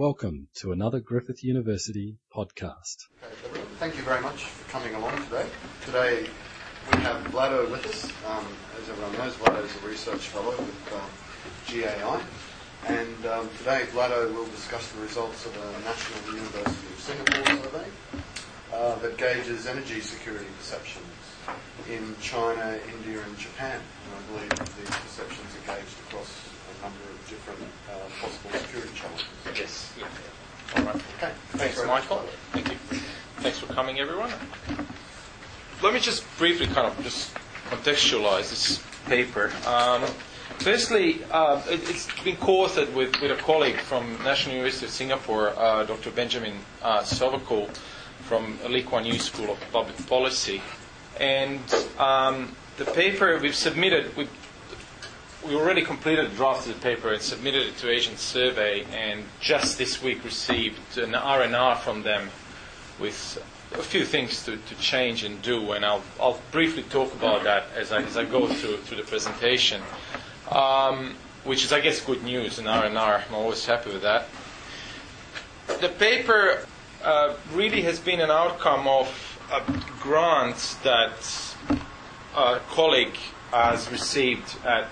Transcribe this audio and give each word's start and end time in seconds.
Welcome 0.00 0.48
to 0.54 0.72
another 0.72 0.98
Griffith 0.98 1.44
University 1.44 2.16
podcast. 2.34 3.04
Thank 3.78 3.98
you 3.98 4.02
very 4.02 4.22
much 4.22 4.44
for 4.44 4.70
coming 4.70 4.94
along 4.94 5.22
today. 5.24 5.44
Today 5.84 6.26
we 6.90 6.98
have 7.00 7.22
Vlado 7.26 7.70
with 7.70 7.84
us. 7.84 8.06
Um, 8.24 8.46
as 8.80 8.88
everyone 8.88 9.12
knows, 9.18 9.34
Vlado 9.34 9.62
is 9.62 9.76
a 9.76 9.86
research 9.86 10.28
fellow 10.28 10.56
with 10.56 10.92
um, 10.94 11.10
GAI. 11.68 12.22
And 12.86 13.26
um, 13.26 13.50
today 13.58 13.84
Vlado 13.92 14.32
will 14.32 14.46
discuss 14.46 14.90
the 14.92 15.02
results 15.02 15.44
of 15.44 15.54
a 15.54 15.84
National 15.84 16.34
University 16.34 16.94
of 16.94 16.98
Singapore 16.98 17.44
survey 17.44 17.88
uh, 18.72 18.94
that 19.00 19.18
gauges 19.18 19.66
energy 19.66 20.00
security 20.00 20.46
perceptions 20.56 21.04
in 21.90 22.16
China, 22.22 22.78
India 22.96 23.20
and 23.20 23.36
Japan. 23.36 23.78
And 23.78 24.14
I 24.16 24.20
believe 24.32 24.76
these 24.78 24.96
perceptions 24.96 25.56
are 25.56 25.76
gauged 25.76 25.98
across 26.08 26.49
number 26.82 26.98
of 27.10 27.28
different 27.28 27.60
uh, 27.88 28.08
possible 28.20 28.50
security 28.58 28.92
challenges. 28.94 29.26
Yes. 29.54 29.92
Yeah. 29.98 30.06
All 30.76 30.84
right. 30.84 30.94
Okay, 30.96 31.32
Thanks, 31.50 31.74
very 31.74 31.86
much, 31.86 32.02
Michael. 32.02 32.18
Vlado. 32.18 32.28
Thank 32.52 32.68
you. 32.68 32.98
Thanks 33.40 33.58
for 33.58 33.66
coming, 33.72 33.98
everyone. 33.98 34.30
Let 35.82 35.94
me 35.94 36.00
just 36.00 36.24
briefly 36.38 36.66
kind 36.66 36.86
of 36.86 37.02
just 37.02 37.34
contextualize 37.70 38.50
this 38.50 38.82
paper. 39.06 39.50
Um, 39.66 40.02
firstly, 40.58 41.24
uh, 41.30 41.62
it, 41.68 41.80
has 41.80 42.08
been 42.22 42.36
co-authored 42.36 42.92
with, 42.92 43.20
with 43.20 43.30
a 43.30 43.36
colleague 43.42 43.78
from 43.78 44.12
National 44.22 44.56
University 44.56 44.86
of 44.86 44.92
Singapore, 44.92 45.50
uh, 45.56 45.84
Dr. 45.84 46.10
Benjamin 46.10 46.54
uh, 46.82 47.00
Sovacool 47.00 47.68
from 48.22 48.58
Lee 48.68 48.82
Kuan 48.82 49.04
Yew 49.06 49.18
School 49.18 49.50
of 49.50 49.58
Public 49.72 49.96
Policy. 50.06 50.62
And 51.18 51.60
um, 51.98 52.54
the 52.76 52.84
paper 52.84 53.38
we've 53.38 53.54
submitted, 53.54 54.16
we 54.16 54.28
we 55.46 55.54
already 55.54 55.82
completed 55.82 56.26
a 56.26 56.28
draft 56.28 56.66
of 56.66 56.74
the 56.74 56.80
paper 56.80 57.12
and 57.12 57.22
submitted 57.22 57.66
it 57.66 57.76
to 57.78 57.90
Asian 57.90 58.16
Survey, 58.16 58.84
and 58.92 59.24
just 59.40 59.78
this 59.78 60.02
week 60.02 60.22
received 60.24 60.98
an 60.98 61.14
R&R 61.14 61.76
from 61.76 62.02
them 62.02 62.30
with 62.98 63.42
a 63.72 63.82
few 63.82 64.04
things 64.04 64.44
to, 64.44 64.56
to 64.56 64.74
change 64.76 65.24
and 65.24 65.40
do, 65.42 65.72
and 65.72 65.84
I'll, 65.84 66.02
I'll 66.20 66.40
briefly 66.50 66.82
talk 66.82 67.14
about 67.14 67.44
that 67.44 67.66
as 67.74 67.92
I, 67.92 68.02
as 68.02 68.16
I 68.16 68.24
go 68.24 68.46
through, 68.46 68.78
through 68.78 68.98
the 68.98 69.04
presentation, 69.04 69.80
um, 70.50 71.14
which 71.44 71.64
is, 71.64 71.72
I 71.72 71.80
guess, 71.80 72.04
good 72.04 72.22
news, 72.22 72.58
an 72.58 72.66
R&R. 72.66 73.24
I'm 73.26 73.34
always 73.34 73.64
happy 73.64 73.92
with 73.92 74.02
that. 74.02 74.26
The 75.80 75.88
paper 75.88 76.66
uh, 77.02 77.34
really 77.54 77.82
has 77.82 77.98
been 77.98 78.20
an 78.20 78.30
outcome 78.30 78.86
of 78.86 79.38
a 79.50 79.62
grant 80.00 80.76
that 80.82 81.54
a 82.36 82.60
colleague 82.68 83.16
has 83.52 83.90
received 83.90 84.56
at 84.64 84.88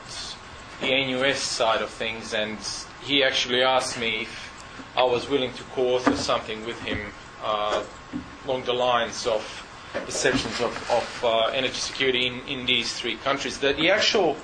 the 0.81 1.07
NUS 1.07 1.39
side 1.41 1.83
of 1.83 1.91
things, 1.91 2.35
and 2.35 2.59
he 3.03 3.23
actually 3.23 3.63
asked 3.63 3.99
me 3.99 4.23
if 4.23 4.49
I 4.97 5.03
was 5.05 5.29
willing 5.29 5.53
to 5.55 5.63
co-author 5.75 6.17
something 6.17 6.65
with 6.65 6.81
him 6.81 6.99
uh, 7.43 7.83
along 8.45 8.65
the 8.65 8.73
lines 8.73 9.27
of 9.27 9.43
perceptions 9.93 10.61
of, 10.61 10.91
of 10.91 11.25
uh, 11.25 11.47
energy 11.47 11.75
security 11.75 12.27
in, 12.27 12.41
in 12.47 12.67
these 12.67 12.93
three 12.93 13.17
countries. 13.17 13.59
The, 13.59 13.73
the 13.73 13.91
actual, 13.91 14.37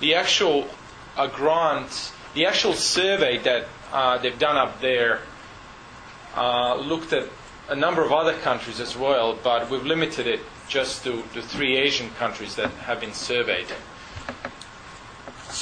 the 0.00 0.14
actual 0.14 0.68
uh, 1.16 1.26
grant, 1.26 2.12
the 2.34 2.46
actual 2.46 2.74
survey 2.74 3.38
that 3.38 3.66
uh, 3.92 4.18
they've 4.18 4.38
done 4.38 4.56
up 4.56 4.80
there 4.80 5.20
uh, 6.36 6.76
looked 6.76 7.12
at 7.12 7.28
a 7.68 7.76
number 7.76 8.04
of 8.04 8.12
other 8.12 8.34
countries 8.34 8.80
as 8.80 8.96
well, 8.96 9.38
but 9.42 9.70
we've 9.70 9.84
limited 9.86 10.26
it 10.26 10.40
just 10.68 11.04
to 11.04 11.22
the 11.34 11.42
three 11.42 11.76
Asian 11.76 12.10
countries 12.10 12.56
that 12.56 12.70
have 12.70 13.00
been 13.00 13.14
surveyed. 13.14 13.66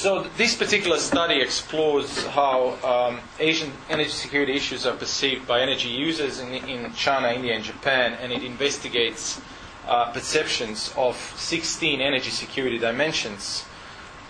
So 0.03 0.23
this 0.35 0.53
particular 0.53 0.97
study 0.97 1.39
explores 1.39 2.25
how 2.25 2.75
um, 2.83 3.21
Asian 3.39 3.71
energy 3.89 4.09
security 4.09 4.51
issues 4.51 4.85
are 4.85 4.97
perceived 4.97 5.47
by 5.47 5.61
energy 5.61 5.87
users 5.87 6.41
in, 6.41 6.49
in 6.49 6.91
China, 6.91 7.29
India, 7.29 7.55
and 7.55 7.63
Japan, 7.63 8.17
and 8.19 8.33
it 8.33 8.43
investigates 8.43 9.39
uh, 9.87 10.11
perceptions 10.11 10.93
of 10.97 11.15
16 11.37 12.01
energy 12.01 12.31
security 12.31 12.77
dimensions 12.77 13.63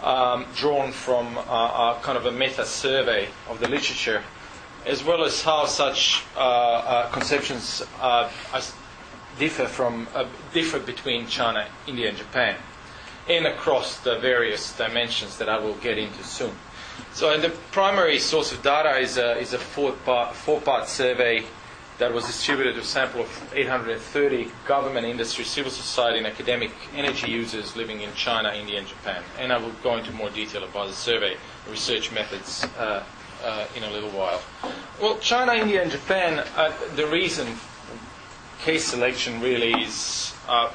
um, 0.03 0.45
drawn 0.55 0.91
from 0.91 1.39
uh, 1.39 1.99
kind 2.01 2.19
of 2.19 2.27
a 2.27 2.31
meta 2.31 2.67
survey 2.67 3.27
of 3.49 3.59
the 3.59 3.67
literature, 3.67 4.21
as 4.85 5.03
well 5.03 5.23
as 5.23 5.41
how 5.41 5.65
such 5.65 6.23
uh, 6.37 6.39
uh 6.39 7.09
conceptions 7.09 7.81
uh, 7.99 8.29
differ 9.39 9.65
from 9.65 10.07
uh, 10.13 10.23
differ 10.53 10.77
between 10.77 11.25
China, 11.25 11.65
India, 11.87 12.09
and 12.09 12.17
Japan 12.19 12.57
and 13.29 13.47
across 13.47 13.99
the 13.99 14.19
various 14.19 14.75
dimensions 14.77 15.37
that 15.37 15.49
I 15.49 15.59
will 15.59 15.75
get 15.75 15.97
into 15.97 16.23
soon. 16.23 16.53
So, 17.13 17.35
the 17.39 17.49
primary 17.71 18.19
source 18.19 18.51
of 18.51 18.61
data 18.61 18.97
is 18.97 19.17
a, 19.17 19.37
is 19.37 19.53
a 19.53 19.59
four 19.59 19.93
part, 19.93 20.35
four 20.35 20.61
part 20.61 20.87
survey 20.87 21.43
that 21.99 22.13
was 22.13 22.25
distributed 22.25 22.73
to 22.75 22.81
a 22.81 22.83
sample 22.83 23.21
of 23.21 23.53
830 23.53 24.49
government, 24.65 25.05
industry, 25.05 25.45
civil 25.45 25.71
society, 25.71 26.17
and 26.17 26.27
academic 26.27 26.71
energy 26.95 27.31
users 27.31 27.75
living 27.75 28.01
in 28.01 28.13
China, 28.13 28.51
India, 28.53 28.79
and 28.79 28.87
Japan. 28.87 29.23
And 29.39 29.53
I 29.53 29.57
will 29.57 29.71
go 29.83 29.97
into 29.97 30.11
more 30.11 30.29
detail 30.29 30.63
about 30.63 30.87
the 30.87 30.93
survey 30.93 31.37
research 31.69 32.11
methods 32.11 32.65
uh, 32.77 33.03
uh, 33.43 33.67
in 33.75 33.83
a 33.83 33.91
little 33.91 34.09
while. 34.09 34.41
Well, 35.01 35.17
China, 35.19 35.53
India, 35.53 35.81
and 35.81 35.91
Japan, 35.91 36.43
uh, 36.55 36.73
the 36.95 37.05
reason 37.05 37.47
case 38.61 38.85
selection 38.85 39.41
really 39.41 39.73
is 39.83 40.33
uh, 40.47 40.71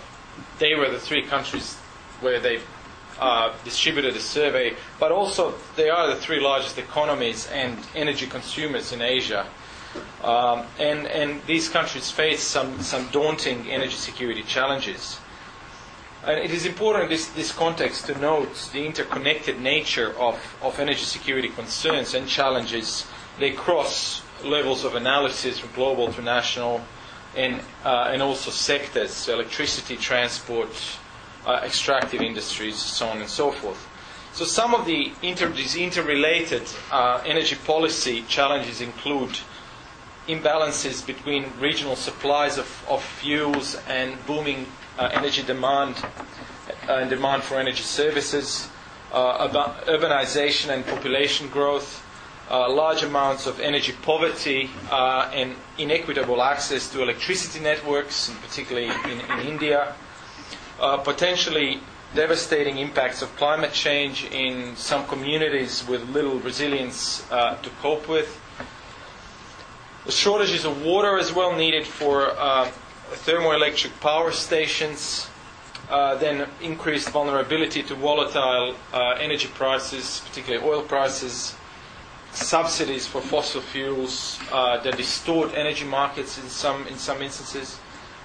they 0.59 0.75
were 0.75 0.91
the 0.91 1.01
three 1.01 1.23
countries 1.23 1.77
where 2.21 2.41
they 2.41 2.61
uh, 3.21 3.53
distributed 3.65 4.15
a 4.17 4.21
survey, 4.21 4.75
but 4.99 5.12
also 5.12 5.55
they 5.77 5.91
are 5.91 6.06
the 6.06 6.17
three 6.17 6.41
largest 6.41 6.79
economies 6.79 7.49
and 7.49 7.77
energy 7.95 8.27
consumers 8.27 8.93
in 8.93 9.03
Asia. 9.03 9.47
Um, 10.23 10.67
and, 10.79 11.06
and 11.06 11.43
these 11.47 11.69
countries 11.69 12.11
face 12.11 12.43
some, 12.43 12.81
some 12.83 13.09
daunting 13.09 13.71
energy 13.71 13.97
security 13.97 14.43
challenges. 14.43 15.19
And 16.25 16.39
it 16.39 16.51
is 16.51 16.67
important 16.67 17.05
in 17.05 17.11
this, 17.11 17.29
this 17.29 17.53
context 17.53 18.06
to 18.06 18.19
note 18.19 18.71
the 18.73 18.85
interconnected 18.85 19.61
nature 19.61 20.15
of, 20.19 20.39
of 20.62 20.79
energy 20.79 21.05
security 21.05 21.49
concerns 21.49 22.15
and 22.15 22.29
challenges. 22.29 23.06
They 23.39 23.53
cross 23.53 24.23
levels 24.45 24.85
of 24.85 24.95
analysis 24.95 25.59
from 25.59 25.71
global 25.73 26.12
to 26.12 26.23
national 26.23 26.83
and, 27.37 27.61
uh, 27.85 28.11
and 28.12 28.21
also 28.21 28.50
sectors, 28.50 29.29
electricity, 29.29 29.97
transport, 29.97 30.71
uh, 31.49 31.61
extractive 31.65 32.21
industries, 32.21 32.77
so 32.77 33.09
on 33.09 33.19
and 33.19 33.29
so 33.29 33.51
forth. 33.51 33.89
So 34.33 34.45
some 34.45 34.75
of 34.75 34.85
the 34.85 35.11
inter- 35.23 35.49
these 35.49 35.75
interrelated 35.75 36.63
uh, 36.93 37.23
energy 37.25 37.57
policy 37.57 38.23
challenges 38.29 38.81
include 38.83 39.39
imbalances 40.29 41.05
between 41.05 41.51
regional 41.59 41.97
supplies 41.97 42.59
of, 42.59 42.85
of 42.89 43.03
fuels 43.03 43.77
and 43.89 44.15
booming 44.27 44.67
uh, 44.99 45.09
energy 45.13 45.43
demand 45.43 45.97
uh, 46.87 46.93
and 46.93 47.09
demand 47.09 47.43
for 47.43 47.59
energy 47.59 47.83
services, 47.83 48.69
uh, 49.13 49.49
urbanization 49.87 50.69
and 50.69 50.85
population 50.87 51.49
growth, 51.49 52.05
uh, 52.51 52.71
large 52.71 53.03
amounts 53.03 53.47
of 53.47 53.59
energy 53.59 53.95
poverty 54.03 54.69
and 54.91 55.55
inequitable 55.79 56.43
access 56.43 56.93
to 56.93 57.03
electricity 57.03 57.61
networks, 57.61 58.31
particularly 58.43 58.89
in, 59.11 59.21
in 59.21 59.47
India, 59.47 59.95
uh, 60.81 60.97
potentially 60.99 61.81
devastating 62.15 62.78
impacts 62.78 63.22
of 63.22 63.34
climate 63.37 63.72
change 63.72 64.25
in 64.27 64.75
some 64.77 65.06
communities 65.06 65.87
with 65.87 66.09
little 66.11 66.39
resilience 66.41 67.31
uh, 67.31 67.56
to 67.62 67.71
cope 67.83 68.09
with. 68.09 68.41
The 70.06 70.12
shortages 70.12 70.65
of 70.65 70.83
water 70.83 71.19
as 71.19 71.34
well 71.34 71.55
needed 71.55 71.87
for 71.87 72.31
uh, 72.31 72.71
thermoelectric 73.11 74.00
power 74.00 74.33
stations. 74.33 75.28
Uh, 75.91 76.15
then 76.17 76.47
increased 76.61 77.09
vulnerability 77.09 77.83
to 77.83 77.94
volatile 77.94 78.75
uh, 78.93 79.12
energy 79.19 79.49
prices, 79.49 80.21
particularly 80.27 80.62
oil 80.62 80.83
prices. 80.83 81.55
Subsidies 82.31 83.06
for 83.06 83.23
fossil 83.23 83.62
fuels 83.62 84.38
uh, 84.53 84.76
that 84.82 84.99
distort 84.99 85.55
energy 85.55 85.87
markets 85.87 86.37
in 86.37 86.47
some 86.50 86.87
in 86.88 86.99
some 86.99 87.23
instances 87.23 87.79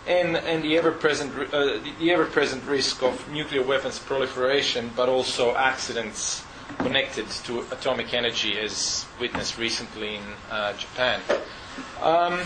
and, 0.08 0.36
and 0.36 0.64
the 0.64 0.78
ever-present 0.78 1.54
uh, 1.54 1.80
the 2.00 2.12
ever-present 2.12 2.64
risk 2.66 3.02
of 3.04 3.30
nuclear 3.32 3.64
weapons 3.64 4.00
proliferation, 4.00 4.92
but 4.96 5.10
also 5.10 5.56
accidents 5.56 6.44
connected 6.80 7.30
to 7.30 7.62
atomic 7.72 8.14
energy, 8.14 8.58
as 8.58 9.06
witnessed 9.20 9.58
recently 9.58 10.16
in 10.16 10.24
uh, 10.50 10.74
Japan. 10.74 11.22
Um, 12.02 12.42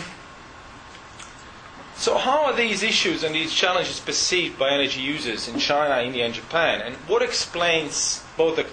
so, 1.96 2.16
how 2.16 2.44
are 2.44 2.54
these 2.54 2.84
issues 2.84 3.24
and 3.24 3.34
these 3.34 3.52
challenges 3.52 3.98
perceived 3.98 4.56
by 4.56 4.70
energy 4.70 5.00
users 5.00 5.48
in 5.48 5.58
China, 5.58 6.00
India, 6.00 6.24
and 6.26 6.34
Japan? 6.34 6.80
And 6.80 6.94
what 7.08 7.22
explains 7.22 8.22
both 8.36 8.54
the 8.54 8.66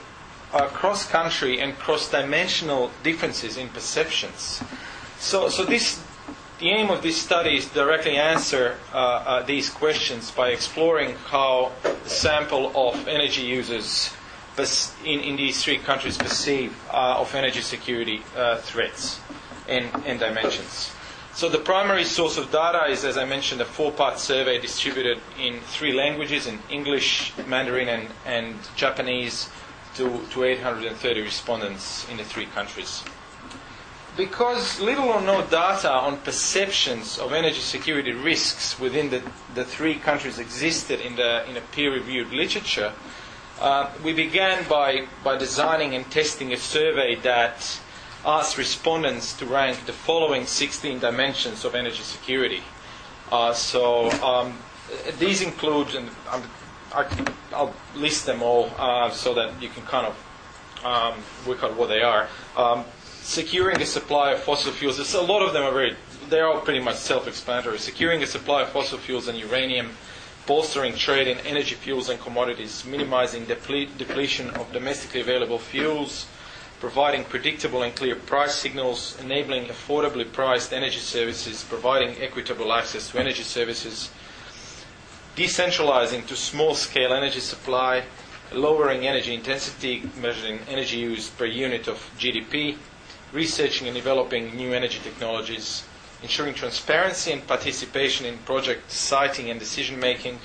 uh, 0.54 0.68
cross-country 0.68 1.60
and 1.60 1.76
cross-dimensional 1.80 2.92
differences 3.02 3.58
in 3.58 3.70
perceptions? 3.70 4.62
So, 5.18 5.50
so 5.50 5.66
this 5.66 6.05
the 6.60 6.69
aim 6.69 6.90
of 6.90 7.02
this 7.02 7.22
study 7.22 7.57
is 7.57 7.68
to 7.68 7.74
directly 7.74 8.18
answer 8.18 8.78
uh, 8.94 8.98
uh, 8.98 9.44
these 9.44 9.69
questions 9.69 10.31
by 10.31 10.50
exploring 10.50 11.16
how 11.28 11.72
the 11.84 12.10
sample 12.10 12.72
of 12.75 13.07
energy 13.07 13.42
users 13.42 14.13
in, 15.04 15.19
in 15.19 15.36
these 15.36 15.62
three 15.63 15.78
countries 15.78 16.18
perceive 16.18 16.74
uh, 16.90 17.18
of 17.19 17.34
energy 17.36 17.62
security 17.62 18.22
uh, 18.38 18.57
threats. 18.57 19.19
and, 19.68 19.90
and 20.06 20.19
dimensions. 20.19 20.92
So 21.34 21.50
the 21.50 21.57
primary 21.57 22.06
source 22.06 22.38
of 22.38 22.52
data 22.52 22.86
is, 22.90 23.04
as 23.04 23.18
I 23.18 23.25
mentioned, 23.25 23.62
a 23.62 23.66
four-part 23.66 24.19
survey 24.19 24.60
distributed 24.60 25.19
in 25.40 25.60
three 25.60 25.92
languages, 25.92 26.48
in 26.48 26.60
English, 26.69 27.34
Mandarin, 27.46 27.90
and, 27.90 28.08
and 28.25 28.56
Japanese, 28.75 29.50
to, 29.96 30.25
to 30.31 30.44
830 30.44 31.22
respondents 31.22 32.10
in 32.10 32.18
the 32.18 32.24
three 32.24 32.46
countries. 32.48 33.04
Because 34.17 34.79
little 34.79 35.09
or 35.09 35.21
no 35.21 35.41
data 35.45 35.91
on 35.91 36.17
perceptions 36.19 37.17
of 37.17 37.33
energy 37.33 37.59
security 37.59 38.13
risks 38.13 38.79
within 38.79 39.09
the, 39.09 39.21
the 39.56 39.65
three 39.65 39.95
countries 39.95 40.39
existed 40.39 41.01
in 41.01 41.17
the, 41.17 41.47
in 41.50 41.57
a 41.57 41.62
peer-reviewed 41.62 42.31
literature, 42.31 42.94
uh, 43.59 43.89
we 44.03 44.13
began 44.13 44.67
by, 44.69 45.06
by 45.23 45.38
designing 45.38 45.95
and 45.95 46.09
testing 46.12 46.53
a 46.53 46.57
survey 46.57 47.15
that 47.15 47.79
asked 48.25 48.57
respondents 48.57 49.33
to 49.33 49.45
rank 49.45 49.85
the 49.85 49.94
following 49.94 50.45
16 50.45 51.00
dimensions 51.00 51.65
of 51.65 51.75
energy 51.75 52.01
security. 52.01 52.62
Uh, 53.31 53.53
so 53.53 54.09
um, 54.21 54.57
these 55.19 55.41
include, 55.41 55.94
and 55.94 56.09
um, 56.31 56.44
I, 56.94 57.06
will 57.51 57.73
list 57.95 58.25
them 58.25 58.41
all 58.41 58.71
uh, 58.77 59.09
so 59.12 59.33
that 59.33 59.62
you 59.62 59.69
can 59.69 59.83
kind 59.83 60.07
of 60.07 60.85
um, 60.85 61.15
work 61.47 61.63
out 61.63 61.75
what 61.75 61.89
they 61.89 62.01
are. 62.01 62.27
Um, 62.56 62.85
securing 63.25 63.81
a 63.81 63.86
supply 63.88 64.33
of 64.33 64.39
fossil 64.39 64.72
fuels. 64.72 65.13
a 65.16 65.22
lot 65.22 65.42
of 65.42 65.51
them 65.51 65.63
are 65.63 65.72
very, 65.72 65.95
they're 66.30 66.48
all 66.48 66.62
pretty 66.62 66.80
much 66.80 66.95
self-explanatory. 66.98 67.80
Securing 67.80 68.22
a 68.22 68.27
supply 68.27 68.62
of 68.62 68.69
fossil 68.69 69.00
fuels 69.00 69.27
and 69.27 69.36
uranium, 69.38 69.89
bolstering 70.45 70.94
trade 70.94 71.27
in 71.27 71.39
energy 71.39 71.74
fuels 71.74 72.07
and 72.07 72.19
commodities, 72.19 72.86
minimizing 72.86 73.48
deple- 73.48 73.89
depletion 73.98 74.51
of 74.51 74.72
domestically 74.72 75.22
available 75.22 75.57
fuels, 75.57 76.27
providing 76.80 77.24
predictable 77.24 77.81
and 77.81 77.95
clear 77.95 78.16
price 78.16 78.54
signals, 78.54 79.19
enabling 79.19 79.66
affordably 79.66 80.31
priced 80.31 80.72
energy 80.72 81.00
services, 81.00 81.63
providing 81.63 82.16
equitable 82.22 82.72
access 82.72 83.10
to 83.10 83.19
energy 83.19 83.42
services, 83.42 84.12
decentralizing 85.36 86.27
to 86.27 86.36
small 86.36 86.75
scale 86.75 87.12
energy 87.12 87.39
supply, 87.39 88.04
lowering 88.54 89.07
energy 89.07 89.33
intensity, 89.33 90.04
measuring 90.22 90.60
energy 90.69 90.98
use 90.98 91.27
per 91.31 91.45
unit 91.45 91.88
of 91.88 91.98
GDP, 92.19 92.77
researching 93.36 93.88
and 93.88 93.96
developing 93.96 94.56
new 94.56 94.74
energy 94.74 95.00
technologies, 95.04 95.84
ensuring 96.24 96.54
transparency 96.56 97.32
and 97.34 97.46
participation 97.46 98.26
in 98.26 98.38
project 98.40 98.90
siting 98.90 99.50
and 99.52 99.60
decision 99.60 100.00
making, 100.00 100.40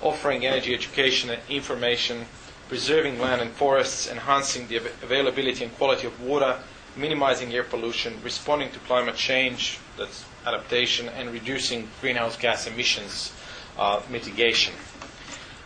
offering 0.00 0.46
energy 0.46 0.74
education 0.74 1.28
and 1.30 1.40
information, 1.50 2.24
preserving 2.68 3.20
land 3.20 3.40
and 3.42 3.50
forests, 3.52 4.08
enhancing 4.10 4.66
the 4.68 4.76
availability 4.76 5.62
and 5.64 5.74
quality 5.76 6.06
of 6.06 6.20
water, 6.22 6.58
minimizing 6.96 7.52
air 7.52 7.62
pollution, 7.64 8.14
responding 8.24 8.70
to 8.70 8.78
climate 8.80 9.14
change, 9.14 9.78
that's 9.98 10.24
adaptation, 10.46 11.08
and 11.10 11.30
reducing 11.30 11.88
greenhouse 12.00 12.36
gas 12.36 12.66
emissions 12.66 13.32
uh, 13.78 14.00
mitigation. 14.10 14.74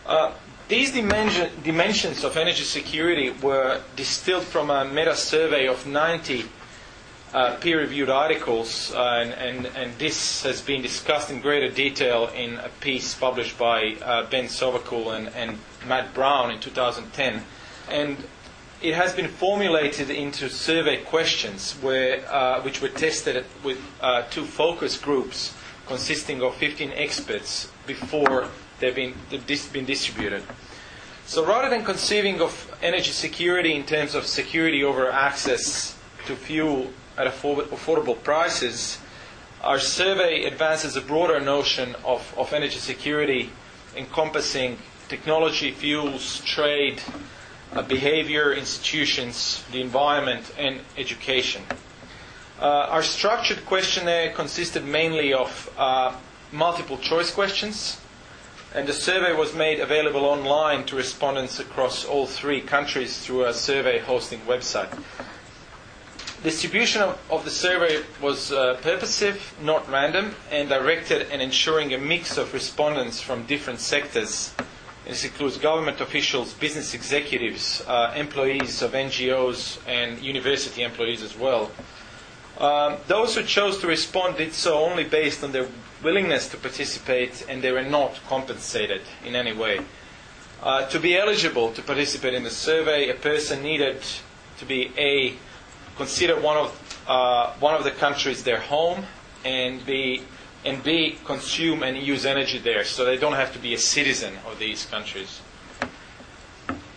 Uh, 0.05 0.33
these 0.67 0.91
dimension, 0.91 1.49
dimensions 1.63 2.23
of 2.23 2.37
energy 2.37 2.63
security 2.63 3.31
were 3.41 3.81
distilled 3.95 4.43
from 4.43 4.69
a 4.69 4.85
meta 4.85 5.15
survey 5.15 5.67
of 5.67 5.85
90 5.85 6.45
uh, 7.33 7.55
peer 7.55 7.79
reviewed 7.79 8.09
articles, 8.09 8.93
uh, 8.93 9.23
and, 9.23 9.33
and, 9.33 9.65
and, 9.75 9.97
this 9.97 10.43
has 10.43 10.61
been 10.61 10.83
discussed 10.83 11.31
in 11.31 11.41
greater 11.41 11.67
detail 11.67 12.29
in 12.35 12.55
a 12.59 12.69
piece 12.79 13.15
published 13.15 13.57
by 13.57 13.95
uh, 14.03 14.29
Ben 14.29 14.45
Sovacool 14.45 15.15
and, 15.17 15.29
and, 15.29 15.57
Matt 15.87 16.13
Brown 16.13 16.51
in 16.51 16.59
2010. 16.59 17.43
And 17.89 18.17
it 18.81 18.93
has 18.93 19.13
been 19.13 19.27
formulated 19.27 20.09
into 20.09 20.47
survey 20.47 21.03
questions 21.03 21.73
where, 21.81 22.23
uh, 22.31 22.61
which 22.61 22.81
were 22.81 22.89
tested 22.89 23.45
with 23.63 23.79
uh, 23.99 24.21
two 24.29 24.45
focus 24.45 24.95
groups 24.95 25.53
consisting 25.87 26.41
of 26.41 26.55
15 26.55 26.91
experts 26.93 27.69
before 27.85 28.47
they've 28.83 28.95
been, 28.95 29.13
they've 29.29 29.73
been 29.73 29.85
distributed. 29.85 30.43
So 31.25 31.45
rather 31.45 31.69
than 31.69 31.85
conceiving 31.85 32.41
of 32.41 32.51
energy 32.81 33.11
security 33.11 33.73
in 33.73 33.85
terms 33.85 34.13
of 34.13 34.25
security 34.25 34.83
over 34.83 35.09
access 35.09 35.97
to 36.25 36.35
fuel 36.35 36.91
at 37.17 37.33
affordable 37.33 38.21
prices, 38.23 38.99
our 39.61 39.79
survey 39.79 40.43
advances 40.43 40.97
a 40.97 41.01
broader 41.01 41.39
notion 41.39 41.95
of, 42.03 42.33
of 42.37 42.51
energy 42.51 42.79
security 42.79 43.49
encompassing 43.95 44.77
technology, 45.07 45.71
fuels, 45.71 46.41
trade, 46.41 47.01
uh, 47.71 47.81
behavior, 47.83 48.53
institutions, 48.53 49.63
the 49.71 49.79
environment, 49.79 50.51
and 50.57 50.81
education. 50.97 51.63
Uh, 52.59 52.65
our 52.89 53.03
structured 53.03 53.65
questionnaire 53.65 54.31
consisted 54.33 54.83
mainly 54.83 55.33
of 55.33 55.71
uh, 55.77 56.13
multiple 56.51 56.97
choice 56.97 57.31
questions, 57.31 57.99
and 58.73 58.87
the 58.87 58.93
survey 58.93 59.33
was 59.33 59.53
made 59.53 59.79
available 59.79 60.25
online 60.25 60.83
to 60.85 60.95
respondents 60.95 61.59
across 61.59 62.05
all 62.05 62.25
three 62.25 62.59
countries 62.59 63.19
through 63.19 63.45
a 63.45 63.53
survey 63.53 63.99
hosting 63.99 64.39
website. 64.41 64.89
Distribution 66.43 67.01
of, 67.01 67.17
of 67.29 67.45
the 67.45 67.51
survey 67.51 68.03
was 68.21 68.51
uh, 68.51 68.77
purposive, 68.81 69.55
not 69.61 69.87
random, 69.89 70.35
and 70.51 70.67
directed 70.67 71.31
and 71.31 71.41
ensuring 71.41 71.93
a 71.93 71.97
mix 71.97 72.37
of 72.37 72.53
respondents 72.53 73.21
from 73.21 73.45
different 73.45 73.79
sectors. 73.79 74.53
This 75.05 75.23
includes 75.23 75.57
government 75.57 76.01
officials, 76.01 76.53
business 76.53 76.93
executives, 76.93 77.81
uh, 77.87 78.13
employees 78.15 78.81
of 78.81 78.91
NGOs, 78.91 79.79
and 79.87 80.19
university 80.21 80.81
employees 80.81 81.21
as 81.21 81.37
well. 81.37 81.71
Um, 82.59 82.97
those 83.07 83.35
who 83.35 83.43
chose 83.43 83.79
to 83.79 83.87
respond 83.87 84.37
did 84.37 84.53
so 84.53 84.77
only 84.77 85.03
based 85.03 85.43
on 85.43 85.51
their 85.51 85.67
willingness 86.03 86.47
to 86.49 86.57
participate, 86.57 87.45
and 87.49 87.61
they 87.61 87.71
were 87.71 87.83
not 87.83 88.19
compensated 88.27 89.01
in 89.25 89.35
any 89.35 89.53
way. 89.53 89.79
Uh, 90.61 90.87
to 90.87 90.99
be 90.99 91.17
eligible 91.17 91.71
to 91.73 91.81
participate 91.81 92.33
in 92.33 92.43
the 92.43 92.49
survey, 92.49 93.09
a 93.09 93.13
person 93.15 93.61
needed 93.63 94.01
to 94.57 94.65
be 94.65 94.91
a 94.97 95.35
consider 95.97 96.39
one 96.39 96.57
of 96.57 97.03
uh, 97.07 97.53
one 97.59 97.75
of 97.75 97.83
the 97.83 97.91
countries 97.91 98.43
their 98.43 98.59
home 98.59 99.05
and 99.43 99.85
be 99.85 100.23
and 100.63 100.81
B 100.81 101.17
consume 101.25 101.83
and 101.83 101.97
use 101.97 102.25
energy 102.25 102.59
there, 102.59 102.85
so 102.85 103.03
they 103.03 103.17
don't 103.17 103.33
have 103.33 103.51
to 103.53 103.59
be 103.59 103.73
a 103.73 103.77
citizen 103.77 104.33
of 104.47 104.59
these 104.59 104.85
countries. 104.85 105.41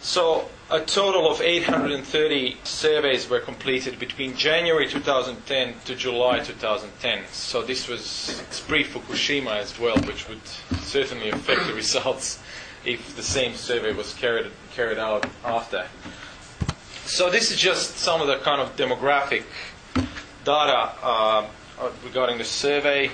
So 0.00 0.48
a 0.70 0.80
total 0.80 1.30
of 1.30 1.40
830 1.40 2.56
surveys 2.64 3.30
were 3.30 3.38
completed 3.38 4.00
between 4.00 4.34
January 4.36 4.88
2010 4.88 5.74
to 5.84 5.94
July 5.94 6.40
2010. 6.40 7.24
So 7.30 7.62
this 7.62 7.86
was 7.88 8.42
pre-Fukushima 8.66 9.56
as 9.58 9.78
well, 9.78 9.96
which 9.98 10.28
would 10.28 10.44
certainly 10.82 11.28
affect 11.28 11.66
the 11.66 11.74
results 11.82 12.40
if 12.84 13.14
the 13.14 13.22
same 13.22 13.54
survey 13.54 13.92
was 13.92 14.14
carried 14.14 14.50
carried 14.74 14.98
out 14.98 15.26
after. 15.44 15.86
So 17.04 17.30
this 17.30 17.52
is 17.52 17.58
just 17.58 17.98
some 17.98 18.20
of 18.20 18.26
the 18.26 18.38
kind 18.38 18.60
of 18.60 18.74
demographic 18.76 19.44
data 20.44 20.92
uh, 21.02 21.46
regarding 22.04 22.38
the 22.38 22.44
survey. 22.44 23.10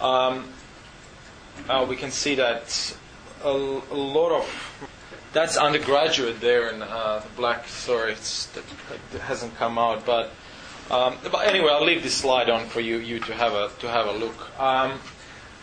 Um, 0.00 0.48
uh, 1.68 1.84
we 1.88 1.96
can 1.96 2.12
see 2.12 2.36
that 2.36 2.96
a, 3.44 3.48
a, 3.48 3.94
lot 3.94 4.32
of 4.32 4.88
that's 5.32 5.56
undergraduate 5.56 6.40
there 6.40 6.70
in 6.70 6.82
uh, 6.82 7.20
the 7.20 7.28
black. 7.36 7.66
Sorry, 7.68 8.12
it 8.12 9.20
hasn't 9.20 9.56
come 9.56 9.78
out, 9.78 10.04
but, 10.04 10.30
um, 10.90 11.16
but 11.30 11.46
anyway, 11.46 11.70
I'll 11.70 11.84
leave 11.84 12.02
this 12.02 12.14
slide 12.14 12.50
on 12.50 12.66
for 12.68 12.80
you 12.80 12.98
you 12.98 13.18
to 13.20 13.34
have 13.34 13.52
a 13.52 13.70
to 13.80 13.88
have 13.88 14.06
a 14.06 14.12
look. 14.12 14.60
Um, 14.60 14.98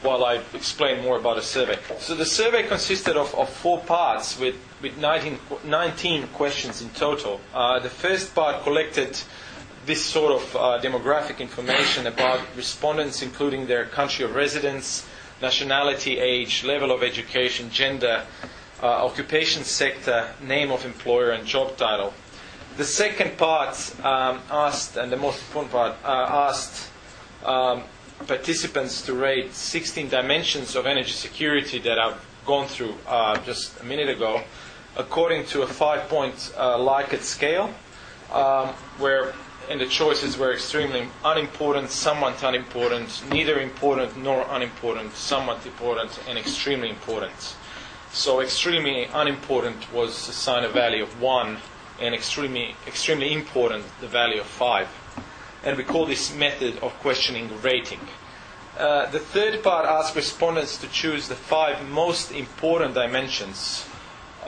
while 0.02 0.24
I 0.24 0.42
explain 0.54 1.04
more 1.04 1.18
about 1.18 1.36
the 1.36 1.42
survey. 1.42 1.78
So 2.00 2.16
the 2.16 2.26
survey 2.26 2.64
consisted 2.64 3.18
of, 3.18 3.34
of 3.36 3.50
four 3.50 3.80
parts 3.82 4.40
with, 4.40 4.56
with 4.82 4.98
19, 4.98 5.38
19 5.66 6.28
questions 6.28 6.82
in 6.82 6.90
total. 6.92 7.42
Uh, 7.54 7.80
the 7.80 7.90
first 7.90 8.34
part 8.34 8.64
collected 8.64 9.20
this 9.86 10.04
sort 10.04 10.42
of 10.42 10.56
uh, 10.56 10.80
demographic 10.82 11.40
information 11.40 12.08
about 12.08 12.40
respondents, 12.56 13.22
including 13.22 13.68
their 13.68 13.86
country 13.86 14.24
of 14.24 14.36
residence, 14.36 15.06
nationality, 15.42 16.20
age, 16.20 16.64
level 16.64 16.92
of 16.92 17.04
education, 17.04 17.70
gender, 17.70 18.24
uh, 18.82 19.06
occupation 19.06 19.64
sector, 19.64 20.30
name 20.42 20.72
of 20.72 20.86
employer, 20.86 21.32
and 21.32 21.46
job 21.46 21.78
title. 21.78 22.14
The 22.78 22.86
second 22.86 23.38
part 23.38 23.76
um, 24.06 24.42
asked, 24.50 24.96
and 24.96 25.12
the 25.12 25.18
most 25.18 25.42
important 25.42 25.72
part, 25.72 25.96
uh, 26.04 26.48
asked 26.48 26.90
um, 27.44 27.84
participants 28.28 29.02
to 29.04 29.14
rate 29.14 29.54
16 29.54 30.10
dimensions 30.10 30.76
of 30.76 30.86
energy 30.86 31.12
security 31.12 31.80
that 31.80 32.00
I've 32.00 32.24
gone 32.46 32.68
through 32.68 32.96
uh, 33.08 33.38
just 33.44 33.80
a 33.82 33.84
minute 33.84 34.10
ago, 34.10 34.42
according 34.98 35.46
to 35.48 35.64
a 35.64 35.68
five 35.68 36.08
point 36.10 36.54
uh, 36.58 36.78
Likert 36.78 37.22
scale, 37.22 37.74
um, 38.32 38.70
where 38.98 39.34
and 39.70 39.80
the 39.80 39.86
choices 39.86 40.36
were 40.36 40.52
extremely 40.52 41.08
unimportant, 41.24 41.92
somewhat 41.92 42.42
unimportant, 42.42 43.22
neither 43.30 43.60
important 43.60 44.18
nor 44.18 44.44
unimportant, 44.50 45.14
somewhat 45.14 45.64
important, 45.64 46.20
and 46.28 46.40
extremely 46.40 46.90
important. 46.90 47.56
So 48.12 48.42
extremely 48.42 49.06
unimportant 49.14 49.92
was 49.94 50.28
assigned 50.28 50.66
a 50.66 50.70
value 50.70 51.04
of 51.04 51.22
one, 51.22 51.58
and 52.02 52.16
extremely 52.16 52.76
extremely 52.88 53.34
important 53.34 53.86
the 54.02 54.08
value 54.08 54.42
of 54.42 54.48
five. 54.48 54.88
and 55.64 55.78
we 55.78 55.84
call 55.84 56.06
this 56.06 56.34
method 56.34 56.78
of 56.80 56.94
questioning 57.00 57.50
rating. 57.62 58.00
Uh, 58.78 59.06
the 59.12 59.20
third 59.20 59.62
part 59.62 59.86
asks 59.86 60.16
respondents 60.16 60.78
to 60.78 60.88
choose 60.88 61.28
the 61.28 61.36
five 61.36 61.86
most 61.90 62.32
important 62.32 62.94
dimensions 62.94 63.86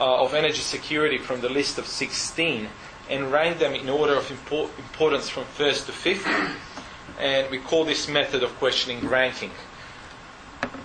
uh, 0.00 0.22
of 0.22 0.32
energy 0.32 0.60
security 0.60 1.18
from 1.18 1.40
the 1.42 1.48
list 1.50 1.76
of 1.78 1.86
16 1.86 2.68
and 3.10 3.30
rank 3.30 3.58
them 3.58 3.74
in 3.74 3.90
order 3.90 4.14
of 4.16 4.24
impor- 4.28 4.70
importance 4.78 5.28
from 5.28 5.44
first 5.44 5.84
to 5.86 5.92
fifth. 5.92 6.26
And 7.20 7.50
we 7.50 7.58
call 7.58 7.84
this 7.84 8.08
method 8.08 8.42
of 8.42 8.50
questioning 8.58 9.06
ranking. 9.06 9.50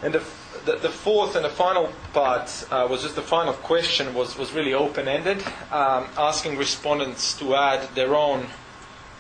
And 0.04 0.14
the, 0.14 0.24
the, 0.68 0.76
the 0.76 0.90
fourth 0.90 1.38
and 1.38 1.46
the 1.46 1.50
final 1.50 1.90
part 2.14 2.68
uh, 2.70 2.86
was 2.90 3.02
just 3.02 3.16
the 3.16 3.22
final 3.22 3.54
question 3.54 4.14
was, 4.14 4.38
was 4.38 4.52
really 4.52 4.74
open 4.74 5.08
ended, 5.08 5.42
um, 5.72 6.08
asking 6.18 6.58
respondents 6.58 7.40
to 7.40 7.56
add 7.56 7.88
their 7.96 8.14
own 8.14 8.46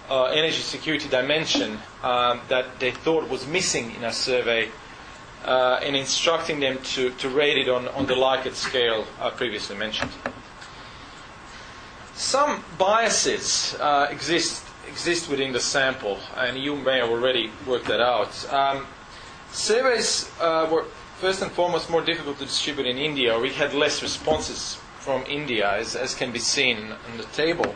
uh, 0.09 0.25
energy 0.25 0.59
security 0.59 1.07
dimension 1.07 1.79
um, 2.03 2.41
that 2.49 2.79
they 2.79 2.91
thought 2.91 3.29
was 3.29 3.47
missing 3.47 3.95
in 3.95 4.03
our 4.03 4.11
survey 4.11 4.69
uh, 5.45 5.79
and 5.81 5.95
instructing 5.95 6.59
them 6.59 6.77
to, 6.83 7.11
to 7.11 7.29
rate 7.29 7.57
it 7.57 7.69
on, 7.69 7.87
on 7.89 8.05
the 8.05 8.13
Likert 8.13 8.53
scale 8.53 9.07
I 9.21 9.29
previously 9.29 9.77
mentioned. 9.77 10.11
Some 12.13 12.63
biases 12.77 13.77
uh, 13.79 14.07
exist 14.11 14.65
exist 14.89 15.29
within 15.29 15.51
the 15.51 15.59
sample, 15.59 16.17
and 16.37 16.57
you 16.57 16.73
may 16.75 16.97
have 16.97 17.09
already 17.09 17.51
worked 17.67 17.87
that 17.87 17.99
out. 17.99 18.53
Um, 18.53 18.87
surveys 19.51 20.31
uh, 20.39 20.67
were 20.71 20.85
first 21.17 21.41
and 21.41 21.51
foremost 21.51 21.89
more 21.89 22.01
difficult 22.01 22.37
to 22.37 22.45
distribute 22.45 22.85
in 22.85 22.97
India. 22.97 23.39
We 23.39 23.51
had 23.51 23.73
less 23.73 24.03
responses 24.03 24.77
from 24.99 25.23
India, 25.25 25.71
as, 25.71 25.95
as 25.95 26.13
can 26.13 26.31
be 26.31 26.37
seen 26.37 26.77
in 26.77 27.17
the 27.17 27.23
table, 27.33 27.73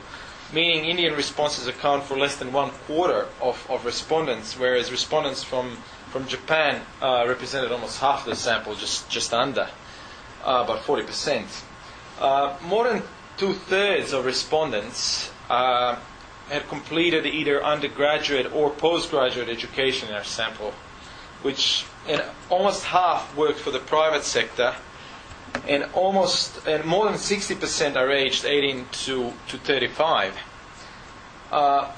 meaning 0.54 0.86
Indian 0.86 1.16
responses 1.16 1.66
account 1.68 2.04
for 2.04 2.16
less 2.16 2.36
than 2.36 2.54
one 2.54 2.70
quarter 2.86 3.28
of, 3.42 3.66
of 3.70 3.84
respondents, 3.84 4.60
whereas 4.60 4.92
respondents 4.92 5.44
from, 5.44 5.78
from 6.12 6.28
Japan 6.28 6.82
uh, 7.02 7.26
represented 7.28 7.72
almost 7.72 8.00
half 8.00 8.26
the 8.26 8.36
sample, 8.36 8.76
just, 8.76 9.10
just 9.10 9.34
under, 9.34 9.68
uh, 10.46 10.62
about 10.64 10.82
40%. 10.84 11.46
Uh, 12.20 12.56
more 12.64 12.84
than 12.88 13.02
two 13.38 13.54
thirds 13.54 14.14
of 14.14 14.24
respondents 14.26 15.32
uh, 15.50 15.96
had 16.50 16.68
completed 16.68 17.26
either 17.26 17.64
undergraduate 17.64 18.54
or 18.54 18.70
postgraduate 18.70 19.50
education 19.50 20.10
in 20.10 20.14
our 20.16 20.24
sample, 20.24 20.76
which 21.42 21.86
almost 22.50 22.84
half 22.86 23.36
worked 23.36 23.60
for 23.60 23.72
the 23.72 23.80
private 23.80 24.24
sector, 24.24 24.76
and 25.68 25.86
almost 25.94 26.66
and 26.68 26.86
more 26.86 27.06
than 27.06 27.16
60% 27.16 27.96
are 27.96 28.12
aged 28.12 28.46
18 28.46 28.86
to, 28.92 29.34
to 29.48 29.58
35. 29.58 30.36
Uh, 31.52 31.92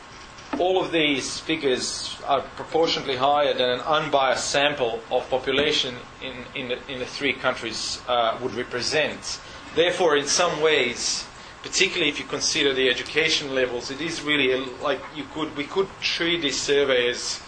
all 0.60 0.84
of 0.84 0.92
these 0.92 1.40
figures 1.40 2.18
are 2.26 2.42
proportionately 2.56 3.16
higher 3.16 3.54
than 3.54 3.70
an 3.70 3.80
unbiased 3.82 4.50
sample 4.50 5.02
of 5.10 5.28
population 5.30 5.96
in, 6.22 6.46
in, 6.56 6.68
the, 6.70 6.92
in 6.92 7.00
the 7.00 7.06
three 7.06 7.34
countries 7.34 8.02
uh, 8.08 8.38
would 8.42 8.54
represent. 8.54 9.40
Therefore, 9.76 10.16
in 10.18 10.28
some 10.28 10.62
ways, 10.62 11.26
particularly 11.64 12.10
if 12.10 12.20
you 12.20 12.26
consider 12.26 12.74
the 12.74 12.90
education 12.90 13.56
levels, 13.56 13.90
it 13.90 14.02
is 14.02 14.22
really 14.22 14.52
a, 14.52 14.58
like 14.84 15.00
you 15.16 15.24
could 15.34 15.56
we 15.58 15.64
could 15.64 15.88
treat 16.02 16.42
this 16.42 16.62
survey 16.62 17.10
as 17.10 17.42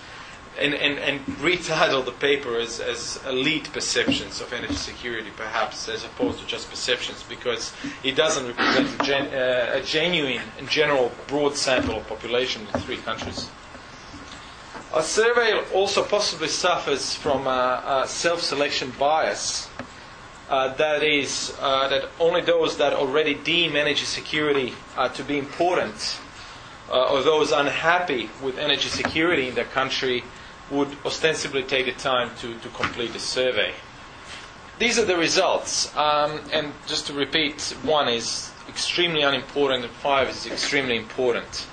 and, 0.60 0.74
and, 0.74 1.00
and 1.00 1.20
retitle 1.38 2.06
the 2.06 2.12
paper 2.12 2.58
as, 2.58 2.80
as 2.80 3.20
elite 3.28 3.72
perceptions 3.74 4.42
of 4.42 4.54
energy 4.54 4.76
security, 4.76 5.30
perhaps, 5.36 5.90
as 5.90 6.04
opposed 6.04 6.40
to 6.40 6.48
just 6.48 6.70
perceptions, 6.70 7.24
because 7.24 7.74
it 8.04 8.16
doesn't 8.16 8.48
represent 8.48 9.02
a, 9.02 9.04
gen, 9.04 9.34
uh, 9.34 9.80
a 9.80 9.82
genuine 9.82 10.42
and 10.58 10.70
general 10.70 11.12
broad 11.28 11.56
sample 11.56 11.98
of 11.98 12.08
population 12.08 12.66
in 12.74 12.80
three 12.82 12.98
countries. 12.98 13.50
A 14.94 15.04
survey 15.04 15.62
also 15.74 16.04
possibly 16.06 16.48
suffers 16.48 17.14
from 17.16 17.48
a, 17.48 18.04
a 18.04 18.08
self-selection 18.08 18.94
bias. 18.98 19.70
Uh, 20.48 20.74
that 20.76 21.04
is, 21.04 21.54
uh, 21.60 21.90
that 21.90 22.08
only 22.20 22.40
those 22.40 22.78
that 22.78 22.94
already 22.94 23.34
deem 23.34 23.76
energy 23.76 24.06
security 24.06 24.74
uh, 24.96 25.10
to 25.10 25.24
be 25.24 25.38
important, 25.38 26.20
uh, 26.90 27.12
or 27.12 27.24
those 27.24 27.52
unhappy 27.52 28.30
with 28.44 28.58
energy 28.58 28.88
security 28.88 29.50
in 29.50 29.56
their 29.56 29.66
country, 29.66 30.24
would 30.72 30.90
ostensibly 31.06 31.64
take 31.64 31.86
the 31.86 31.92
time 31.94 32.32
to, 32.38 32.58
to 32.60 32.70
complete 32.70 33.14
the 33.14 33.20
survey. 33.20 33.74
These 34.80 35.00
are 35.00 35.06
the 35.06 35.18
results, 35.18 35.96
um, 35.96 36.42
and 36.52 36.74
just 36.86 37.08
to 37.08 37.14
repeat, 37.14 37.62
one 37.84 38.10
is 38.10 38.52
extremely 38.68 39.22
unimportant, 39.22 39.86
and 39.86 39.94
five 39.94 40.28
is 40.28 40.46
extremely 40.46 40.98
important. 40.98 41.66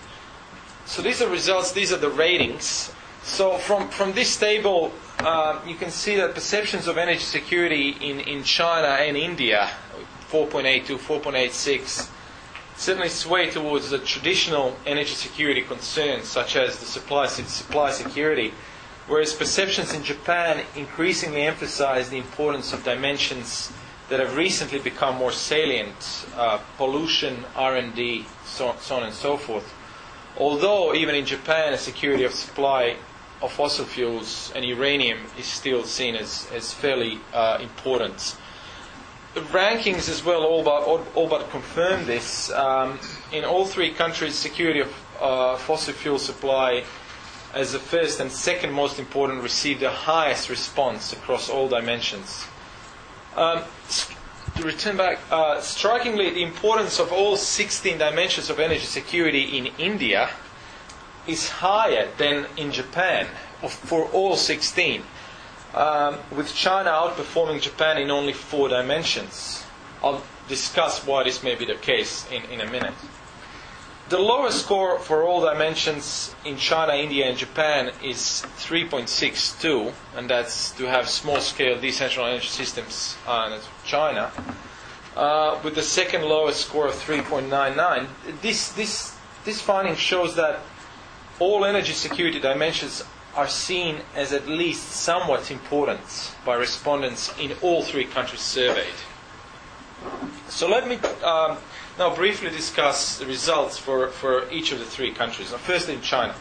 So 0.84 1.02
these 1.02 1.22
are 1.22 1.28
results, 1.28 1.72
these 1.72 1.92
are 1.92 1.96
the 1.96 2.10
ratings. 2.10 2.92
So 3.24 3.56
from, 3.58 3.88
from 3.88 4.12
this 4.12 4.36
table, 4.36 4.92
uh, 5.18 5.60
you 5.66 5.74
can 5.74 5.90
see 5.90 6.16
that 6.16 6.34
perceptions 6.34 6.86
of 6.86 6.98
energy 6.98 7.20
security 7.20 7.90
in, 8.00 8.20
in 8.20 8.42
China 8.44 8.88
and 8.88 9.16
India, 9.16 9.70
4.82, 10.30 10.98
4.86, 10.98 12.08
certainly 12.76 13.08
sway 13.08 13.50
towards 13.50 13.90
the 13.90 13.98
traditional 13.98 14.76
energy 14.86 15.14
security 15.14 15.62
concerns, 15.62 16.28
such 16.28 16.56
as 16.56 16.78
the 16.78 16.86
supply, 16.86 17.26
supply 17.26 17.90
security 17.90 18.52
whereas 19.06 19.32
perceptions 19.32 19.92
in 19.94 20.02
Japan 20.02 20.64
increasingly 20.76 21.42
emphasize 21.42 22.08
the 22.10 22.18
importance 22.18 22.72
of 22.72 22.84
dimensions 22.84 23.72
that 24.08 24.20
have 24.20 24.36
recently 24.36 24.78
become 24.78 25.16
more 25.16 25.32
salient, 25.32 26.26
uh, 26.36 26.58
pollution, 26.76 27.44
R&D, 27.56 28.26
so, 28.44 28.74
so, 28.80 28.96
on 28.96 29.04
and 29.04 29.14
so 29.14 29.36
forth. 29.36 29.72
Although 30.36 30.94
even 30.94 31.14
in 31.14 31.24
Japan, 31.24 31.72
a 31.72 31.78
security 31.78 32.24
of 32.24 32.32
supply 32.32 32.96
of 33.42 33.52
fossil 33.52 33.84
fuels 33.84 34.52
and 34.54 34.64
uranium 34.64 35.18
is 35.38 35.46
still 35.46 35.84
seen 35.84 36.14
as, 36.14 36.48
as 36.54 36.72
fairly 36.72 37.18
uh, 37.32 37.58
important. 37.60 38.36
The 39.34 39.40
rankings 39.40 40.08
as 40.08 40.24
well 40.24 40.44
all 40.44 40.62
but, 40.62 40.82
all, 41.14 41.28
but 41.28 41.50
confirm 41.50 42.04
this. 42.04 42.50
Um, 42.50 43.00
in 43.32 43.44
all 43.44 43.64
three 43.64 43.92
countries, 43.92 44.34
security 44.34 44.80
of 44.80 44.94
uh, 45.20 45.56
fossil 45.56 45.94
fuel 45.94 46.18
supply 46.18 46.84
as 47.54 47.72
the 47.72 47.78
first 47.78 48.20
and 48.20 48.30
second 48.30 48.72
most 48.72 48.98
important, 48.98 49.42
received 49.42 49.80
the 49.80 49.90
highest 49.90 50.48
response 50.48 51.12
across 51.12 51.50
all 51.50 51.68
dimensions. 51.68 52.44
Um, 53.36 53.62
to 54.56 54.62
return 54.62 54.96
back, 54.96 55.18
uh, 55.30 55.60
strikingly, 55.60 56.30
the 56.30 56.42
importance 56.42 56.98
of 56.98 57.12
all 57.12 57.36
16 57.36 57.98
dimensions 57.98 58.50
of 58.50 58.60
energy 58.60 58.84
security 58.84 59.56
in 59.56 59.66
India 59.78 60.30
is 61.26 61.48
higher 61.48 62.08
than 62.18 62.46
in 62.56 62.72
Japan 62.72 63.26
for 63.68 64.06
all 64.06 64.36
16, 64.36 65.02
um, 65.74 66.18
with 66.34 66.54
China 66.54 66.90
outperforming 66.90 67.60
Japan 67.60 67.98
in 67.98 68.10
only 68.10 68.32
four 68.32 68.68
dimensions. 68.68 69.64
I'll 70.02 70.22
discuss 70.48 71.06
why 71.06 71.22
this 71.24 71.42
may 71.42 71.54
be 71.54 71.64
the 71.64 71.76
case 71.76 72.26
in, 72.30 72.42
in 72.44 72.60
a 72.60 72.70
minute. 72.70 72.94
The 74.08 74.18
lowest 74.18 74.64
score 74.64 74.98
for 74.98 75.22
all 75.22 75.40
dimensions 75.40 76.34
in 76.44 76.56
China, 76.58 76.92
India, 76.94 77.26
and 77.26 77.38
Japan 77.38 77.92
is 78.02 78.44
3.62, 78.58 79.92
and 80.16 80.28
that's 80.28 80.72
to 80.72 80.84
have 80.84 81.08
small 81.08 81.40
scale 81.40 81.80
decentralized 81.80 82.32
energy 82.32 82.48
systems 82.48 83.16
in 83.26 83.60
China. 83.84 84.30
Uh, 85.16 85.60
with 85.62 85.74
the 85.74 85.82
second 85.82 86.22
lowest 86.22 86.66
score 86.66 86.88
of 86.88 86.94
3.99. 86.94 88.06
This, 88.40 88.72
this, 88.72 89.14
this 89.44 89.60
finding 89.60 89.94
shows 89.94 90.36
that 90.36 90.60
all 91.38 91.66
energy 91.66 91.92
security 91.92 92.40
dimensions 92.40 93.04
are 93.34 93.48
seen 93.48 94.00
as 94.14 94.32
at 94.32 94.46
least 94.48 94.90
somewhat 94.90 95.50
important 95.50 96.34
by 96.46 96.54
respondents 96.54 97.30
in 97.38 97.52
all 97.60 97.82
three 97.82 98.04
countries 98.04 98.40
surveyed. 98.40 98.94
So 100.48 100.66
let 100.68 100.88
me 100.88 100.96
um, 101.22 101.58
now 102.02 102.12
briefly 102.12 102.50
discuss 102.50 103.18
the 103.18 103.26
results 103.26 103.78
for, 103.78 104.08
for 104.08 104.50
each 104.50 104.72
of 104.72 104.80
the 104.80 104.84
three 104.84 105.12
countries. 105.12 105.52
Now, 105.52 105.58
first 105.58 105.88
in 105.88 106.00
China. 106.00 106.34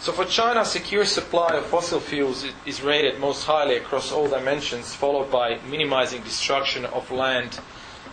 So 0.00 0.12
for 0.12 0.26
China, 0.26 0.66
secure 0.66 1.06
supply 1.06 1.56
of 1.56 1.64
fossil 1.64 1.98
fuels 1.98 2.44
is 2.66 2.82
rated 2.82 3.18
most 3.18 3.44
highly 3.44 3.76
across 3.76 4.12
all 4.12 4.28
dimensions, 4.28 4.94
followed 4.94 5.30
by 5.30 5.58
minimizing 5.70 6.22
destruction 6.22 6.84
of 6.84 7.10
land, 7.10 7.58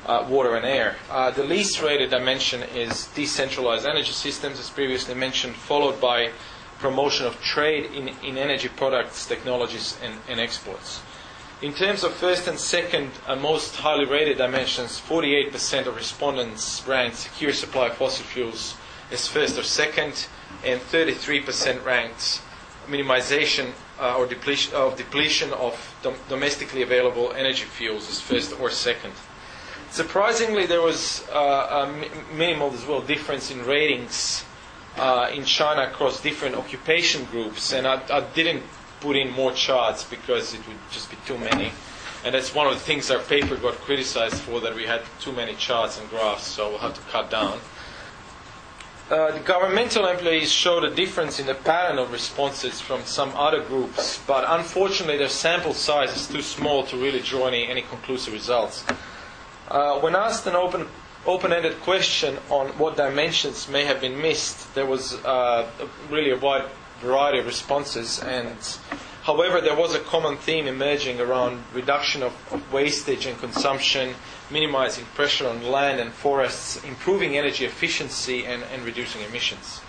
uh, 0.05 0.25
water, 0.29 0.55
and 0.55 0.65
air. 0.65 0.95
Uh, 1.11 1.31
the 1.31 1.43
least 1.43 1.81
rated 1.81 2.11
dimension 2.11 2.63
is 2.73 3.07
decentralized 3.07 3.85
energy 3.85 4.13
systems, 4.13 4.57
as 4.57 4.69
previously 4.69 5.15
mentioned, 5.15 5.55
followed 5.55 5.99
by 5.99 6.31
promotion 6.77 7.25
of 7.25 7.41
trade 7.41 7.91
in, 7.91 8.07
in 8.23 8.37
energy 8.37 8.69
products, 8.69 9.25
technologies, 9.25 9.97
and, 10.01 10.13
and 10.29 10.39
exports. 10.39 11.01
In 11.61 11.73
terms 11.73 12.05
of 12.05 12.13
first 12.13 12.47
and 12.47 12.57
second 12.57 13.11
uh, 13.27 13.35
most 13.35 13.75
highly 13.75 14.05
rated 14.05 14.37
dimensions, 14.37 14.97
48% 14.97 15.87
of 15.87 15.95
respondents 15.97 16.87
ranked 16.87 17.17
secure 17.17 17.51
supply 17.51 17.87
of 17.87 17.95
fossil 17.97 18.23
fuels 18.23 18.77
as 19.11 19.27
first 19.27 19.57
or 19.57 19.63
second, 19.63 20.27
and 20.63 20.79
33% 20.79 21.83
ranked 21.83 22.41
minimization 22.87 23.73
uh, 23.99 24.15
or 24.15 24.25
depletion 24.25 24.73
of 24.73 24.95
depletion 24.95 25.51
of 25.51 25.75
dom- 26.01 26.15
domestically 26.29 26.81
available 26.81 27.33
energy 27.33 27.65
fuels 27.65 28.09
as 28.09 28.21
first 28.21 28.57
or 28.61 28.69
second. 28.71 29.11
Surprisingly, 29.91 30.65
there 30.65 30.81
was 30.81 31.27
uh, 31.27 31.91
minimal 32.33 32.71
as 32.71 32.85
well 32.85 33.01
difference 33.01 33.51
in 33.51 33.65
ratings 33.65 34.45
uh, 34.95 35.29
in 35.33 35.43
China 35.43 35.81
across 35.91 36.21
different 36.21 36.55
occupation 36.55 37.25
groups, 37.25 37.73
and 37.73 37.85
I, 37.85 38.01
I 38.09 38.21
didn't 38.33 38.63
put 39.01 39.15
in 39.15 39.31
more 39.31 39.51
charts 39.53 40.03
because 40.03 40.53
it 40.53 40.65
would 40.67 40.77
just 40.91 41.09
be 41.09 41.17
too 41.25 41.37
many. 41.37 41.71
And 42.25 42.35
that's 42.35 42.53
one 42.53 42.67
of 42.67 42.73
the 42.73 42.79
things 42.79 43.09
our 43.09 43.19
paper 43.19 43.55
got 43.55 43.75
criticized 43.75 44.35
for 44.35 44.59
that 44.61 44.75
we 44.75 44.85
had 44.85 45.01
too 45.21 45.31
many 45.31 45.55
charts 45.55 45.99
and 45.99 46.09
graphs, 46.09 46.43
so 46.43 46.69
we'll 46.69 46.79
have 46.79 46.93
to 46.95 47.01
cut 47.11 47.29
down. 47.29 47.59
Uh, 49.09 49.31
the 49.31 49.39
governmental 49.39 50.05
employees 50.05 50.51
showed 50.51 50.83
a 50.83 50.93
difference 50.93 51.39
in 51.39 51.47
the 51.47 51.55
pattern 51.55 51.97
of 51.97 52.11
responses 52.11 52.79
from 52.79 53.03
some 53.05 53.31
other 53.35 53.63
groups, 53.63 54.21
but 54.27 54.45
unfortunately 54.47 55.17
their 55.17 55.29
sample 55.29 55.73
size 55.73 56.15
is 56.15 56.27
too 56.27 56.43
small 56.43 56.83
to 56.83 56.95
really 56.95 57.19
draw 57.21 57.47
any, 57.47 57.65
any 57.67 57.81
conclusive 57.81 58.33
results. 58.33 58.85
Uh, 59.67 59.99
when 59.99 60.15
asked 60.15 60.45
an 60.45 60.55
open, 60.55 60.87
open-ended 61.25 61.79
question 61.81 62.37
on 62.51 62.67
what 62.77 62.97
dimensions 62.97 63.67
may 63.67 63.83
have 63.83 63.99
been 63.99 64.21
missed, 64.21 64.75
there 64.75 64.85
was 64.85 65.13
uh, 65.25 65.67
really 66.11 66.29
a 66.29 66.37
wide 66.37 66.65
variety 67.01 67.39
of 67.39 67.45
responses, 67.45 68.19
and 68.19 68.55
however, 69.23 69.61
there 69.61 69.75
was 69.75 69.95
a 69.95 69.99
common 69.99 70.37
theme 70.37 70.67
emerging 70.67 71.19
around 71.19 71.63
reduction 71.73 72.23
of, 72.23 72.33
wastage 72.71 73.25
and 73.25 73.37
consumption, 73.39 74.13
minimizing 74.51 75.05
pressure 75.15 75.47
on 75.47 75.63
land 75.63 75.99
and 75.99 76.11
forests, 76.11 76.83
improving 76.83 77.37
energy 77.37 77.65
efficiency, 77.65 78.45
and, 78.45 78.63
and 78.73 78.83
reducing 78.83 79.21
emissions. 79.21 79.81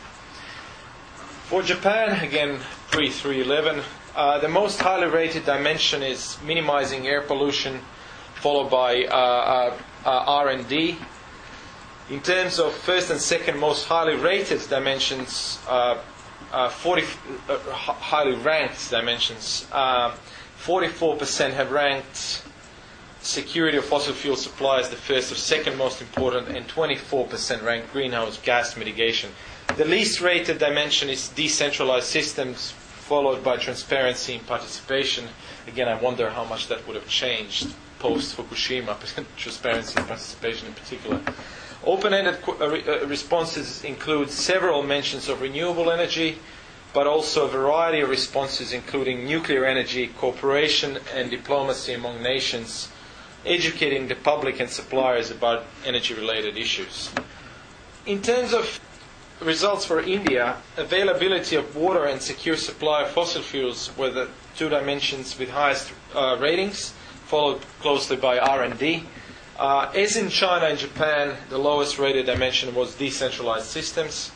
For 1.44 1.62
Japan, 1.62 2.22
again, 2.24 2.60
pre 2.90 3.10
311, 3.10 3.82
uh, 4.14 4.38
the 4.38 4.48
most 4.48 4.80
highly 4.80 5.08
rated 5.08 5.44
dimension 5.44 6.02
is 6.02 6.38
minimizing 6.44 7.06
air 7.06 7.22
pollution, 7.22 7.80
followed 8.34 8.70
by 8.70 9.04
uh, 9.04 9.14
uh, 9.14 9.78
uh 10.04 10.24
R&D. 10.26 10.96
In 12.10 12.20
terms 12.20 12.58
of 12.58 12.72
first 12.72 13.10
and 13.10 13.20
second 13.20 13.58
most 13.58 13.86
highly 13.86 14.16
rated 14.16 14.60
dimensions, 14.68 15.58
uh, 16.52 16.56
uh, 16.56 16.68
40 16.68 17.02
highly 17.48 18.36
ranked 18.36 18.90
dimensions, 18.90 19.66
44% 19.70 21.52
have 21.52 21.72
ranked 21.72 22.42
security 23.22 23.76
of 23.76 23.84
fossil 23.84 24.14
fuel 24.14 24.36
supply 24.36 24.80
is 24.80 24.88
the 24.88 24.96
first 24.96 25.30
or 25.30 25.34
second 25.34 25.76
most 25.76 26.00
important, 26.00 26.48
and 26.48 26.66
24% 26.68 27.62
ranked 27.62 27.92
greenhouse 27.92 28.38
gas 28.38 28.76
mitigation. 28.76 29.30
The 29.76 29.84
least 29.84 30.20
rated 30.20 30.58
dimension 30.58 31.08
is 31.08 31.28
decentralized 31.28 32.06
systems, 32.06 32.72
followed 32.72 33.44
by 33.44 33.56
transparency 33.56 34.36
and 34.36 34.46
participation. 34.46 35.28
Again, 35.66 35.88
I 35.88 36.00
wonder 36.00 36.30
how 36.30 36.44
much 36.44 36.68
that 36.68 36.86
would 36.86 36.96
have 36.96 37.08
changed 37.08 37.68
post 37.98 38.36
Fukushima, 38.36 38.96
transparency 39.36 39.98
and 39.98 40.08
participation 40.08 40.68
in 40.68 40.74
particular. 40.74 41.20
Open 41.84 42.12
ended 42.12 42.38
uh, 42.46 42.64
uh, 42.64 43.06
responses 43.06 43.84
include 43.84 44.30
several 44.30 44.82
mentions 44.82 45.28
of 45.28 45.40
renewable 45.40 45.90
energy, 45.90 46.38
but 46.92 47.06
also 47.06 47.46
a 47.46 47.48
variety 47.48 48.00
of 48.00 48.10
responses, 48.10 48.72
including 48.72 49.24
nuclear 49.24 49.64
energy, 49.64 50.08
cooperation, 50.08 50.98
and 51.14 51.30
diplomacy 51.30 51.94
among 51.94 52.22
nations 52.22 52.88
educating 53.44 54.08
the 54.08 54.14
public 54.14 54.60
and 54.60 54.68
suppliers 54.68 55.30
about 55.30 55.64
energy 55.84 56.14
related 56.14 56.56
issues. 56.56 57.10
In 58.06 58.22
terms 58.22 58.52
of 58.52 58.80
results 59.40 59.84
for 59.84 60.00
India, 60.00 60.56
availability 60.76 61.56
of 61.56 61.74
water 61.74 62.04
and 62.04 62.20
secure 62.20 62.56
supply 62.56 63.02
of 63.02 63.10
fossil 63.10 63.42
fuels 63.42 63.96
were 63.96 64.10
the 64.10 64.28
two 64.56 64.68
dimensions 64.68 65.38
with 65.38 65.50
highest 65.50 65.92
uh, 66.14 66.36
ratings, 66.40 66.92
followed 67.26 67.60
closely 67.80 68.16
by 68.16 68.38
R&D. 68.38 69.04
Uh, 69.60 69.92
as 69.94 70.16
in 70.16 70.30
China 70.30 70.64
and 70.64 70.78
Japan, 70.78 71.36
the 71.50 71.58
lowest 71.58 71.98
rated 71.98 72.24
dimension 72.24 72.74
was 72.74 72.94
decentralized 72.94 73.66
systems. 73.66 74.32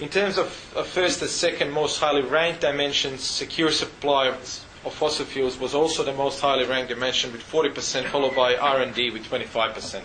In 0.00 0.08
terms 0.08 0.36
of, 0.36 0.48
of 0.74 0.88
first 0.88 1.22
and 1.22 1.30
second 1.30 1.70
most 1.70 2.00
highly 2.00 2.22
ranked 2.22 2.60
dimensions, 2.62 3.22
secure 3.22 3.70
supply 3.70 4.26
of 4.26 4.64
of 4.84 4.92
fossil 4.94 5.24
fuels 5.24 5.58
was 5.58 5.74
also 5.74 6.02
the 6.02 6.12
most 6.12 6.40
highly 6.40 6.64
ranked 6.64 6.88
dimension 6.88 7.30
with 7.32 7.42
40%, 7.42 8.06
followed 8.06 8.34
by 8.34 8.56
R&D 8.56 9.10
with 9.10 9.24
25%. 9.24 10.02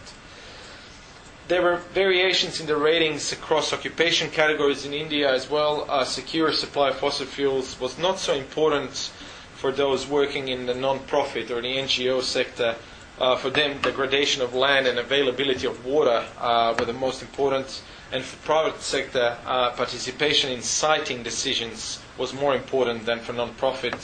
There 1.48 1.62
were 1.62 1.78
variations 1.78 2.60
in 2.60 2.68
the 2.68 2.76
ratings 2.76 3.32
across 3.32 3.74
occupation 3.74 4.30
categories 4.30 4.86
in 4.86 4.94
India 4.94 5.34
as 5.34 5.50
well. 5.50 5.88
A 5.90 6.06
secure 6.06 6.52
supply 6.52 6.90
of 6.90 6.98
fossil 6.98 7.26
fuels 7.26 7.80
was 7.80 7.98
not 7.98 8.20
so 8.20 8.36
important 8.36 9.12
for 9.56 9.72
those 9.72 10.06
working 10.06 10.50
in 10.50 10.68
the 10.68 10.76
non-profit 10.76 11.50
or 11.50 11.62
the 11.62 11.78
NGO 11.78 12.22
sector. 12.22 12.76
Uh, 13.20 13.36
for 13.36 13.50
them, 13.50 13.80
degradation 13.82 14.42
of 14.42 14.54
land 14.54 14.86
and 14.88 15.00
availability 15.00 15.66
of 15.66 15.86
water 15.86 16.24
uh, 16.40 16.76
were 16.78 16.86
the 16.86 16.94
most 16.94 17.22
important. 17.22 17.82
And 18.12 18.24
for 18.24 18.38
private 18.46 18.82
sector, 18.82 19.38
uh, 19.46 19.72
participation 19.72 20.52
in 20.52 20.62
siting 20.62 21.24
decisions 21.24 22.00
was 22.18 22.34
more 22.34 22.56
important 22.56 23.06
than 23.06 23.20
for 23.20 23.34
non-profit 23.34 23.96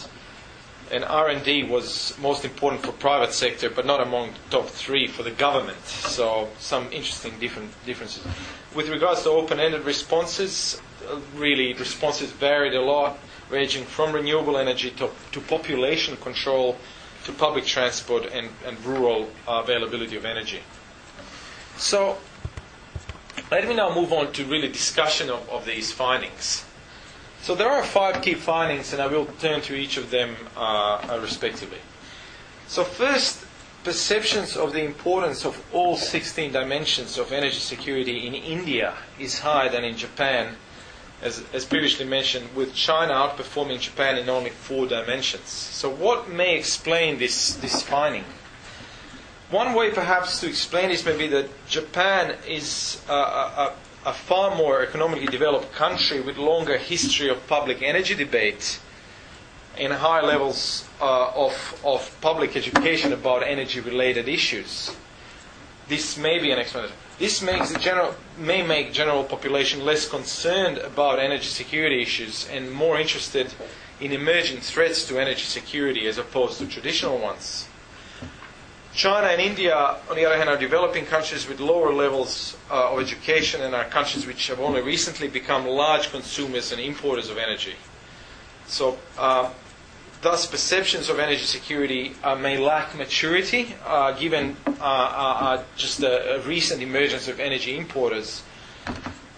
and 0.94 1.04
R&D 1.06 1.64
was 1.64 2.16
most 2.22 2.46
important 2.46 2.84
for 2.84 2.92
private 2.92 3.34
sector, 3.34 3.70
but 3.70 3.86
not 3.86 4.00
among 4.00 4.32
the 4.32 4.40
top 4.52 4.68
three 4.68 5.08
for 5.08 5.24
the 5.24 5.32
government. 5.32 5.84
So 5.86 6.50
some 6.60 6.86
interesting 6.92 7.40
different 7.40 7.72
differences. 7.86 8.24
With 8.76 8.90
regards 8.90 9.24
to 9.24 9.30
open-ended 9.32 9.86
responses, 9.86 10.82
uh, 11.10 11.20
really 11.36 11.74
responses 11.74 12.32
varied 12.32 12.76
a 12.76 12.82
lot, 12.82 13.18
ranging 13.50 13.86
from 13.86 14.14
renewable 14.14 14.58
energy 14.58 14.92
to, 14.92 15.10
to 15.32 15.42
population 15.42 16.16
control 16.18 16.78
to 17.26 17.32
public 17.32 17.66
transport 17.66 18.26
and, 18.32 18.50
and 18.66 18.84
rural 18.86 19.30
availability 19.48 20.16
of 20.16 20.26
energy. 20.26 20.62
So 21.78 22.18
let 23.52 23.68
me 23.68 23.76
now 23.76 23.94
move 23.94 24.14
on 24.14 24.32
to 24.34 24.46
really 24.46 24.68
discussion 24.68 25.30
of, 25.30 25.48
of 25.50 25.66
these 25.66 25.92
findings. 25.92 26.66
So 27.42 27.56
there 27.56 27.70
are 27.70 27.84
five 27.84 28.22
key 28.22 28.36
findings, 28.36 28.94
and 28.94 29.02
I 29.02 29.08
will 29.08 29.26
turn 29.26 29.62
to 29.62 29.76
each 29.76 29.98
of 29.98 30.12
them 30.12 30.36
uh, 30.56 31.20
respectively. 31.22 31.80
So 32.68 32.84
first, 32.84 33.46
perceptions 33.84 34.56
of 34.56 34.72
the 34.72 34.84
importance 34.84 35.46
of 35.46 35.62
all 35.74 35.98
16 35.98 36.54
dimensions 36.54 37.18
of 37.18 37.34
energy 37.34 37.60
security 37.60 38.26
in 38.28 38.34
India 38.34 38.94
is 39.20 39.40
higher 39.40 39.70
than 39.70 39.84
in 39.84 39.98
Japan, 39.98 40.56
as, 41.24 41.44
as 41.54 41.66
previously 41.66 42.06
mentioned, 42.06 42.54
with 42.56 42.74
China 42.74 43.14
outperforming 43.14 43.80
Japan 43.80 44.18
in 44.18 44.30
only 44.30 44.50
four 44.50 44.86
dimensions. 44.86 45.48
So 45.48 45.90
what 45.90 46.30
may 46.30 46.56
explain 46.58 47.18
this, 47.18 47.56
this 47.56 47.82
finding? 47.82 48.26
One 49.50 49.74
way 49.74 49.92
perhaps 49.92 50.40
to 50.42 50.48
explain 50.48 50.90
this 50.90 51.06
may 51.06 51.18
be 51.18 51.28
that 51.28 51.48
Japan 51.68 52.36
is 52.48 53.02
uh, 53.10 53.72
a, 54.04 54.10
a 54.10 54.14
far 54.14 54.56
more 54.56 54.82
economically 54.82 55.28
developed 55.28 55.72
country 55.74 56.22
with 56.22 56.38
longer 56.38 56.78
history 56.78 57.30
of 57.30 57.46
public 57.48 57.82
energy 57.82 58.16
debate 58.16 58.80
and 59.78 59.94
high 59.94 60.22
levels 60.22 60.88
uh, 61.02 61.32
of, 61.36 61.82
of 61.84 62.16
public 62.22 62.56
education 62.56 63.14
about 63.14 63.44
energy 63.44 63.80
related 63.80 64.28
issues. 64.28 64.96
This 65.88 66.18
may 66.18 66.40
be 66.40 66.52
an 66.52 66.60
explanation. 66.60 66.96
This 67.24 67.42
makes 67.42 67.72
the 67.72 67.80
general, 67.80 68.16
may 68.38 68.68
make 68.68 68.92
general 68.92 69.24
population 69.24 69.86
less 69.86 70.06
concerned 70.10 70.78
about 70.78 71.20
energy 71.20 71.46
security 71.48 72.02
issues 72.02 72.50
and 72.50 72.70
more 72.70 73.00
interested 73.00 73.54
in 74.02 74.12
emerging 74.12 74.60
threats 74.60 75.08
to 75.08 75.18
energy 75.18 75.46
security 75.46 76.06
as 76.10 76.18
opposed 76.18 76.60
to 76.60 76.68
traditional 76.68 77.18
ones. 77.18 77.70
China 78.94 79.28
and 79.28 79.40
India, 79.40 79.74
on 80.10 80.18
the 80.18 80.26
other 80.26 80.36
hand, 80.36 80.50
are 80.50 80.58
developing 80.58 81.06
countries 81.06 81.48
with 81.48 81.62
lower 81.62 81.94
levels 81.94 82.58
uh, 82.70 82.92
of 82.92 83.00
education 83.00 83.62
and 83.62 83.74
are 83.74 83.86
countries 83.86 84.28
which 84.28 84.46
have 84.48 84.60
only 84.60 84.82
recently 84.82 85.30
become 85.30 85.66
large 85.66 86.12
consumers 86.12 86.74
and 86.74 86.82
importers 86.82 87.30
of 87.30 87.38
energy. 87.38 87.76
So, 88.68 88.98
uh, 89.18 89.50
thus, 90.24 90.46
perceptions 90.46 91.10
of 91.10 91.20
energy 91.20 91.44
security 91.44 92.16
uh, 92.24 92.34
may 92.34 92.58
lack 92.58 92.96
maturity 92.96 93.76
uh, 93.86 94.14
given 94.14 94.56
uh, 94.66 94.72
uh, 94.82 95.64
just 95.76 96.02
a, 96.02 96.36
a, 96.36 96.40
recent 96.48 96.82
emergence 96.82 97.28
of 97.28 97.40
energy 97.40 97.78
importers 97.78 98.42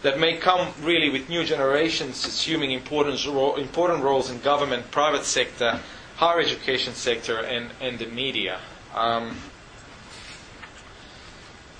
that 0.04 0.20
may 0.20 0.38
come 0.38 0.72
really 0.82 1.10
with 1.10 1.28
new 1.28 1.44
generations 1.44 2.24
assuming 2.24 2.72
important, 2.72 3.26
ro- 3.26 3.56
important 3.56 4.04
roles 4.04 4.30
in 4.30 4.40
government, 4.42 4.90
private 4.92 5.26
sector, 5.26 5.80
higher 6.18 6.40
education 6.40 6.94
sector, 6.94 7.40
and, 7.40 7.72
and 7.82 7.98
the 7.98 8.06
media. 8.06 8.60
Um, 8.94 9.36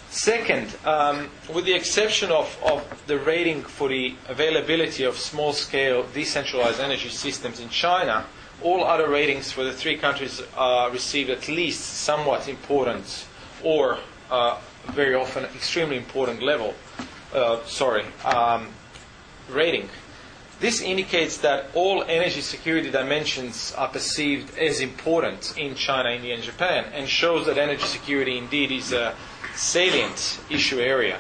second, 0.10 0.76
um, 0.84 1.30
with 1.54 1.66
the 1.66 1.74
exception 1.74 2.32
of, 2.32 2.58
of 2.66 3.04
the 3.06 3.20
rating 3.20 3.62
for 3.62 3.88
the 3.88 4.16
availability 4.28 5.04
of 5.04 5.18
small 5.18 5.54
scale 5.54 6.08
decentralized 6.14 6.80
energy 6.80 7.10
systems 7.10 7.60
in 7.60 7.70
China, 7.70 8.26
all 8.62 8.84
other 8.84 9.10
ratings 9.10 9.52
for 9.52 9.64
the 9.64 9.74
three 9.74 9.98
countries 9.98 10.42
uh, 10.58 10.90
received 10.92 11.30
at 11.30 11.48
least 11.48 11.82
somewhat 11.82 12.48
important 12.48 13.26
or 13.64 13.98
uh, 14.32 14.58
very 14.88 15.16
often 15.16 15.44
extremely 15.46 15.98
important 15.98 16.42
level, 16.42 16.74
uh, 17.34 17.64
sorry, 17.66 18.06
um, 18.24 18.68
rating. 19.50 19.90
This 20.60 20.82
indicates 20.82 21.38
that 21.40 21.66
all 21.74 22.04
energy 22.08 22.42
security 22.42 22.90
dimensions 22.90 23.74
are 23.78 23.90
perceived 23.90 24.58
as 24.58 24.80
important 24.80 25.54
in 25.58 25.76
China, 25.76 26.10
India, 26.10 26.34
and 26.34 26.44
Japan, 26.44 26.86
and 26.94 27.10
shows 27.10 27.46
that 27.48 27.58
energy 27.58 27.84
security 27.84 28.38
indeed 28.38 28.72
is 28.72 28.94
a 28.94 29.16
salient 29.54 30.40
issue 30.50 30.80
area. 30.80 31.20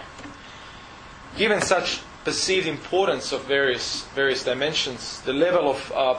Given 1.37 1.59
such 1.61 1.99
perceived 2.23 2.65
importance 2.65 3.33
of 3.33 3.43
various 3.43 4.05
various 4.15 4.43
dimensions, 4.43 5.21
the 5.21 5.33
level 5.33 5.69
of 5.69 5.91
uh, 5.93 6.15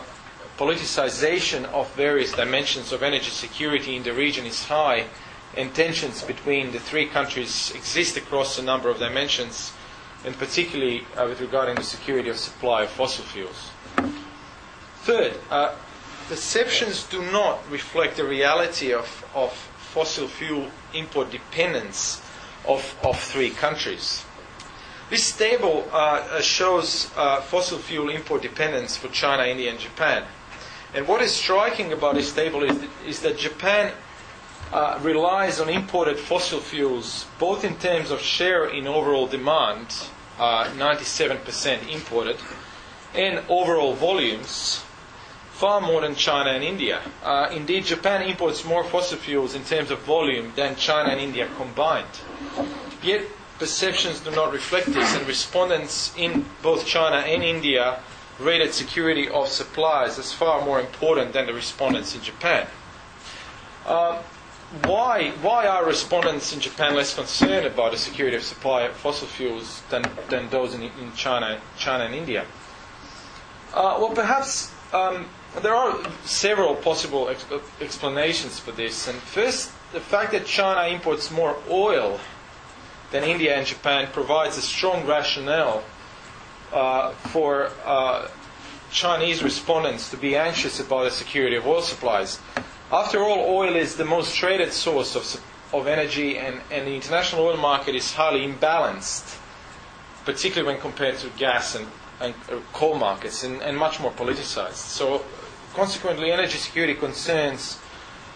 politicization 0.57 1.65
of 1.67 1.93
various 1.95 2.33
dimensions 2.33 2.93
of 2.93 3.03
energy 3.03 3.31
security 3.31 3.97
in 3.97 4.03
the 4.03 4.13
region 4.13 4.47
is 4.47 4.65
high, 4.65 5.07
and 5.57 5.75
tensions 5.75 6.23
between 6.23 6.73
the 6.73 6.79
three 6.79 7.07
countries 7.07 7.73
exist 7.75 8.17
across 8.17 8.59
a 8.59 8.63
number 8.63 8.89
of 8.89 8.99
dimensions, 8.99 9.73
and 10.25 10.37
particularly 10.39 11.05
uh, 11.17 11.27
with 11.29 11.41
regarding 11.41 11.75
the 11.75 11.83
security 11.83 12.29
of 12.29 12.37
supply 12.37 12.83
of 12.83 12.91
fossil 12.91 13.25
fuels. 13.25 13.71
Third, 15.03 15.35
uh, 15.51 15.75
perceptions 16.29 17.05
do 17.05 17.23
not 17.31 17.61
reflect 17.71 18.17
the 18.17 18.25
reality 18.25 18.93
of, 18.93 19.25
of 19.35 19.53
fossil 19.53 20.27
fuel 20.27 20.69
import 20.95 21.31
dependence 21.31 22.21
of, 22.67 22.97
of 23.05 23.19
three 23.19 23.51
countries. 23.51 24.25
This 25.09 25.31
table 25.37 25.89
uh, 25.93 26.41
shows 26.41 27.11
uh, 27.17 27.41
fossil 27.41 27.79
fuel 27.79 28.09
import 28.09 28.43
dependence 28.43 28.97
for 28.97 29.09
China, 29.09 29.45
India, 29.45 29.71
and 29.71 29.79
Japan. 29.79 30.25
And 30.95 31.07
what 31.07 31.23
is 31.23 31.33
striking 31.33 31.93
about 31.93 32.15
this 32.15 32.33
table 32.33 32.63
is 32.63 32.79
that, 32.79 32.91
is 33.07 33.21
that 33.21 33.39
Japan 33.39 33.93
uh, 34.73 34.99
relies 35.03 35.61
on 35.61 35.69
imported 35.69 36.19
fossil 36.19 36.61
fuels, 36.61 37.27
both 37.39 37.65
in 37.65 37.77
terms 37.77 38.11
of 38.11 38.21
share 38.21 38.69
in 38.69 38.87
overall 38.87 39.27
demand, 39.27 39.89
97% 40.39 41.85
uh, 41.85 41.89
imported, 41.91 42.37
and 43.15 43.43
overall 43.49 43.95
volumes, 43.95 44.83
far 45.53 45.81
more 45.81 46.03
than 46.03 46.15
China 46.15 46.51
and 46.51 46.63
India. 46.63 47.01
Uh, 47.23 47.49
indeed, 47.53 47.85
Japan 47.85 48.23
imports 48.23 48.65
more 48.65 48.85
fossil 48.85 49.17
fuels 49.17 49.55
in 49.55 49.65
terms 49.65 49.91
of 49.91 50.01
volume 50.01 50.53
than 50.57 50.77
China 50.77 51.11
and 51.11 51.21
India 51.21 51.49
combined. 51.57 52.21
Yet, 53.03 53.23
perceptions 53.59 54.21
do 54.21 54.31
not 54.33 54.53
reflect 54.53 54.87
this, 54.87 55.17
and 55.17 55.27
respondents 55.27 56.13
in 56.17 56.45
both 56.63 56.87
China 56.87 57.17
and 57.17 57.43
India 57.43 58.01
rated 58.39 58.75
security 58.75 59.29
of 59.29 59.49
supplies 59.49 60.19
is 60.19 60.33
far 60.33 60.65
more 60.65 60.81
important 60.81 61.33
than 61.33 61.47
the 61.47 61.55
respondents 61.55 62.15
in 62.15 62.23
Japan. 62.23 62.67
Uh, 63.87 64.23
why, 64.83 65.31
why 65.43 65.67
are 65.67 65.87
respondents 65.87 66.53
in 66.53 66.61
Japan 66.61 66.95
less 66.95 67.15
concerned 67.15 67.67
about 67.67 67.93
the 67.93 67.99
security 67.99 68.37
of 68.37 68.43
supply 68.43 68.83
of 68.83 68.95
fossil 68.97 69.29
fuels 69.29 69.83
than, 69.91 70.05
than 70.29 70.49
those 70.51 70.75
in, 70.75 70.83
in 70.83 71.13
China, 71.15 71.61
China 71.79 72.05
and 72.05 72.15
India? 72.15 72.45
Uh, 73.73 73.97
well, 74.01 74.11
perhaps 74.11 74.73
um, 74.93 75.27
there 75.63 75.75
are 75.75 75.99
several 76.25 76.75
possible 76.75 77.29
ex- 77.29 77.47
explanations 77.81 78.59
for 78.59 78.73
this. 78.73 79.07
And 79.07 79.19
first, 79.19 79.71
the 79.93 80.01
fact 80.01 80.33
that 80.33 80.47
China 80.47 80.93
imports 80.93 81.31
more 81.31 81.57
oil 81.71 82.19
than 83.13 83.23
India 83.23 83.57
and 83.57 83.67
Japan 83.67 84.09
provides 84.13 84.59
a 84.59 84.63
strong 84.63 85.07
rationale 85.07 85.85
uh, 86.73 87.13
for 87.13 87.71
uh, 87.85 88.29
Chinese 88.91 89.43
respondents 89.43 90.11
to 90.11 90.17
be 90.17 90.37
anxious 90.37 90.81
about 90.81 91.05
the 91.05 91.11
security 91.11 91.57
of 91.57 91.67
oil 91.67 91.83
supplies. 91.83 92.41
After 92.91 93.23
all, 93.23 93.39
oil 93.41 93.75
is 93.75 93.97
the 93.97 94.05
most 94.05 94.35
traded 94.37 94.73
source 94.73 95.17
of, 95.17 95.43
of 95.75 95.87
energy, 95.87 96.39
and, 96.39 96.61
and 96.71 96.87
the 96.87 96.95
international 96.95 97.43
oil 97.43 97.57
market 97.57 97.95
is 97.95 98.13
highly 98.13 98.47
imbalanced, 98.47 99.39
particularly 100.25 100.73
when 100.73 100.81
compared 100.81 101.19
to 101.19 101.29
gas 101.31 101.75
and, 101.75 101.87
and 102.21 102.35
uh, 102.51 102.59
coal 102.73 102.97
markets, 102.97 103.43
and, 103.43 103.61
and 103.63 103.77
much 103.77 103.99
more 104.01 104.13
politicized. 104.13 104.75
So, 104.75 105.25
consequently, 105.75 106.31
energy 106.31 106.59
security 106.59 106.95
concerns 106.95 107.79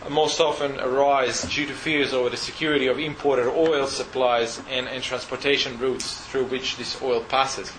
most 0.09 0.41
often 0.41 0.81
arise 0.81 1.43
due 1.43 1.67
to 1.67 1.75
fears 1.75 2.13
over 2.13 2.31
the 2.31 2.37
security 2.37 2.87
of 2.87 2.99
imported 2.99 3.47
oil 3.47 3.87
supplies 3.87 4.61
and, 4.71 4.89
and 4.89 5.03
transportation 5.03 5.79
routes 5.79 6.27
through 6.27 6.45
which 6.47 6.77
this 6.77 7.01
oil 7.03 7.21
passes. 7.21 7.71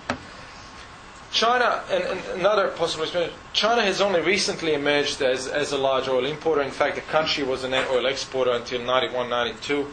China, 1.31 1.81
and, 1.89 2.03
and, 2.03 2.39
another 2.39 2.67
possible 2.69 3.03
explanation, 3.03 3.33
China 3.53 3.81
has 3.81 4.01
only 4.01 4.19
recently 4.21 4.73
emerged 4.73 5.21
as, 5.21 5.47
as 5.47 5.71
a 5.71 5.77
large 5.77 6.07
oil 6.09 6.25
importer. 6.25 6.61
In 6.61 6.71
fact, 6.71 6.95
the 6.95 7.01
country 7.01 7.43
was 7.43 7.63
a 7.63 7.69
net 7.69 7.87
oil 7.89 8.05
exporter 8.05 8.51
until 8.51 8.81
91, 8.81 9.29
92, 9.29 9.87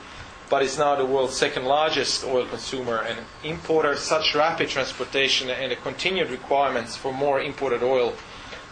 but 0.51 0.63
is 0.63 0.79
now 0.79 0.97
the 0.97 1.05
world's 1.05 1.37
second 1.37 1.65
largest 1.65 2.25
oil 2.25 2.45
consumer 2.47 2.99
and 3.03 3.19
importer. 3.45 3.95
Such 3.95 4.35
rapid 4.35 4.69
transportation 4.69 5.49
and 5.49 5.71
the 5.71 5.77
continued 5.77 6.31
requirements 6.31 6.97
for 6.97 7.13
more 7.13 7.41
imported 7.41 7.83
oil 7.85 8.15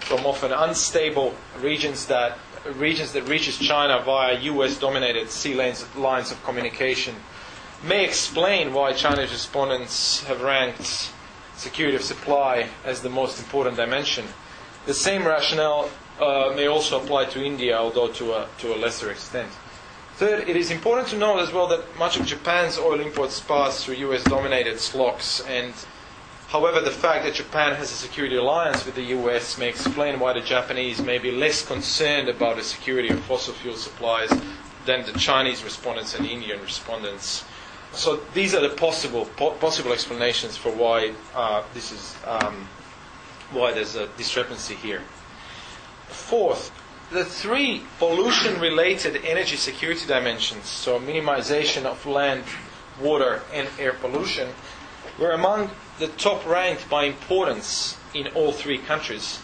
from 0.01 0.27
often 0.27 0.53
unstable 0.53 1.35
regions 1.61 2.07
that 2.07 2.39
regions 2.75 3.13
that 3.13 3.29
reaches 3.29 3.59
China 3.59 4.03
via 4.05 4.41
U.S.-dominated 4.41 5.29
sea 5.29 5.55
lanes, 5.55 5.87
lines 5.95 6.33
of 6.33 6.43
communication 6.43 7.15
may 7.85 8.05
explain 8.05 8.73
why 8.73 8.93
Chinese 8.93 9.31
respondents 9.31 10.25
have 10.25 10.41
ranked 10.41 11.13
security 11.57 11.97
of 11.97 12.03
supply 12.03 12.69
as 12.85 13.01
the 13.03 13.11
most 13.11 13.39
important 13.39 13.77
dimension. 13.77 14.27
The 14.87 14.95
same 14.95 15.27
rationale 15.27 15.91
uh, 16.21 16.53
may 16.55 16.67
also 16.67 17.03
apply 17.03 17.27
to 17.27 17.45
India, 17.45 17.77
although 17.77 18.09
to 18.13 18.33
a, 18.35 18.49
to 18.59 18.75
a 18.75 18.77
lesser 18.77 19.11
extent. 19.11 19.51
Third, 20.17 20.49
it 20.49 20.57
is 20.57 20.71
important 20.71 21.09
to 21.09 21.19
note 21.19 21.41
as 21.41 21.53
well 21.53 21.67
that 21.69 21.99
much 21.99 22.19
of 22.19 22.25
Japan's 22.25 22.79
oil 22.79 23.01
imports 23.01 23.41
pass 23.41 23.85
through 23.85 23.97
US 23.97 24.25
dominated 24.25 24.77
SLOCs, 24.77 25.47
and 25.49 25.75
however, 26.49 26.81
the 26.81 26.91
fact 26.91 27.25
that 27.25 27.35
Japan 27.35 27.75
has 27.75 27.91
a 27.93 27.95
security 27.95 28.37
alliance 28.37 28.87
with 28.87 28.95
the 28.95 29.13
US 29.19 29.59
may 29.59 29.69
explain 29.69 30.19
why 30.19 30.33
the 30.33 30.41
Japanese 30.41 31.03
may 31.03 31.19
be 31.19 31.31
less 31.31 31.67
concerned 31.67 32.29
about 32.29 32.57
the 32.57 32.63
security 32.63 33.11
of 33.11 33.21
fossil 33.25 33.53
fuel 33.55 33.77
supplies 33.77 34.31
than 34.87 35.05
the 35.05 35.13
Chinese 35.19 35.65
respondents 35.65 36.15
and 36.15 36.25
Indian 36.27 36.63
respondents 36.63 37.45
so 37.97 38.21
these 38.35 38.55
are 38.55 38.61
the 38.61 38.75
possible 38.75 39.25
po- 39.37 39.53
possible 39.53 39.93
explanations 39.93 40.57
for 40.57 40.71
why 40.71 41.13
uh, 41.35 41.63
this 41.75 41.93
is 41.93 42.17
um, 42.27 42.69
why 43.51 43.73
there's 43.73 43.97
a 43.97 44.07
discrepancy 44.19 44.75
here. 44.75 45.03
Fourth, 46.09 46.71
the 47.11 47.25
three 47.25 47.83
pollution-related 47.99 49.25
energy 49.25 49.57
security 49.57 50.07
dimensions, 50.07 50.69
so 50.69 50.99
minimization 50.99 51.85
of 51.85 52.05
land, 52.05 52.45
water, 53.01 53.43
and 53.53 53.69
air 53.79 53.93
pollution, 53.93 54.49
were 55.19 55.31
among 55.31 55.71
the 55.99 56.09
top 56.09 56.45
ranked 56.47 56.89
by 56.91 57.05
importance 57.05 57.97
in 58.15 58.27
all 58.29 58.53
three 58.53 58.79
countries. 58.79 59.41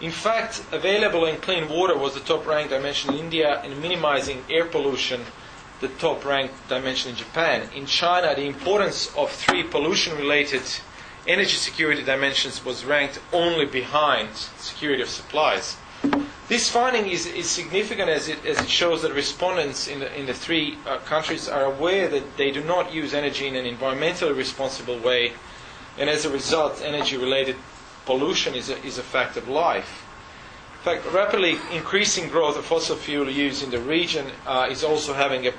In 0.00 0.10
fact, 0.10 0.62
available 0.72 1.26
and 1.26 1.42
clean 1.42 1.68
water 1.68 1.96
was 1.96 2.14
the 2.14 2.20
top 2.20 2.46
ranked 2.46 2.70
dimension 2.70 3.12
in 3.12 3.20
India, 3.20 3.60
and 3.62 3.82
minimizing 3.82 4.44
air 4.48 4.64
pollution 4.64 5.26
the 5.80 5.88
top 5.88 6.24
ranked 6.24 6.68
dimension 6.68 7.10
in 7.10 7.16
Japan. 7.16 7.68
In 7.74 7.86
China, 7.86 8.34
the 8.34 8.46
importance 8.46 9.14
of 9.16 9.30
three 9.30 9.62
pollution 9.62 10.16
related 10.16 10.62
energy 11.26 11.56
security 11.56 12.02
dimensions 12.02 12.64
was 12.64 12.84
ranked 12.84 13.20
only 13.32 13.66
behind 13.66 14.34
security 14.34 15.02
of 15.02 15.08
supplies. 15.08 15.76
This 16.48 16.68
finding 16.68 17.06
is, 17.06 17.26
is 17.26 17.48
significant 17.48 18.08
as 18.08 18.28
it, 18.28 18.44
as 18.44 18.60
it 18.60 18.68
shows 18.68 19.02
that 19.02 19.12
respondents 19.12 19.86
in 19.86 20.00
the, 20.00 20.18
in 20.18 20.26
the 20.26 20.34
three 20.34 20.76
uh, 20.86 20.98
countries 20.98 21.48
are 21.48 21.64
aware 21.64 22.08
that 22.08 22.36
they 22.36 22.50
do 22.50 22.64
not 22.64 22.92
use 22.92 23.14
energy 23.14 23.46
in 23.46 23.54
an 23.54 23.64
environmentally 23.64 24.36
responsible 24.36 24.98
way, 24.98 25.32
and 25.98 26.10
as 26.10 26.24
a 26.24 26.30
result, 26.30 26.82
energy 26.82 27.16
related 27.16 27.56
pollution 28.04 28.54
is 28.54 28.68
a, 28.70 28.84
is 28.84 28.98
a 28.98 29.02
fact 29.02 29.36
of 29.36 29.48
life. 29.48 30.06
In 30.74 30.84
fact, 30.84 31.12
rapidly 31.12 31.58
increasing 31.72 32.28
growth 32.28 32.56
of 32.56 32.64
fossil 32.64 32.96
fuel 32.96 33.28
use 33.28 33.62
in 33.62 33.70
the 33.70 33.78
region 33.78 34.26
uh, 34.46 34.66
is 34.70 34.82
also 34.82 35.12
having 35.12 35.46
a 35.46 35.52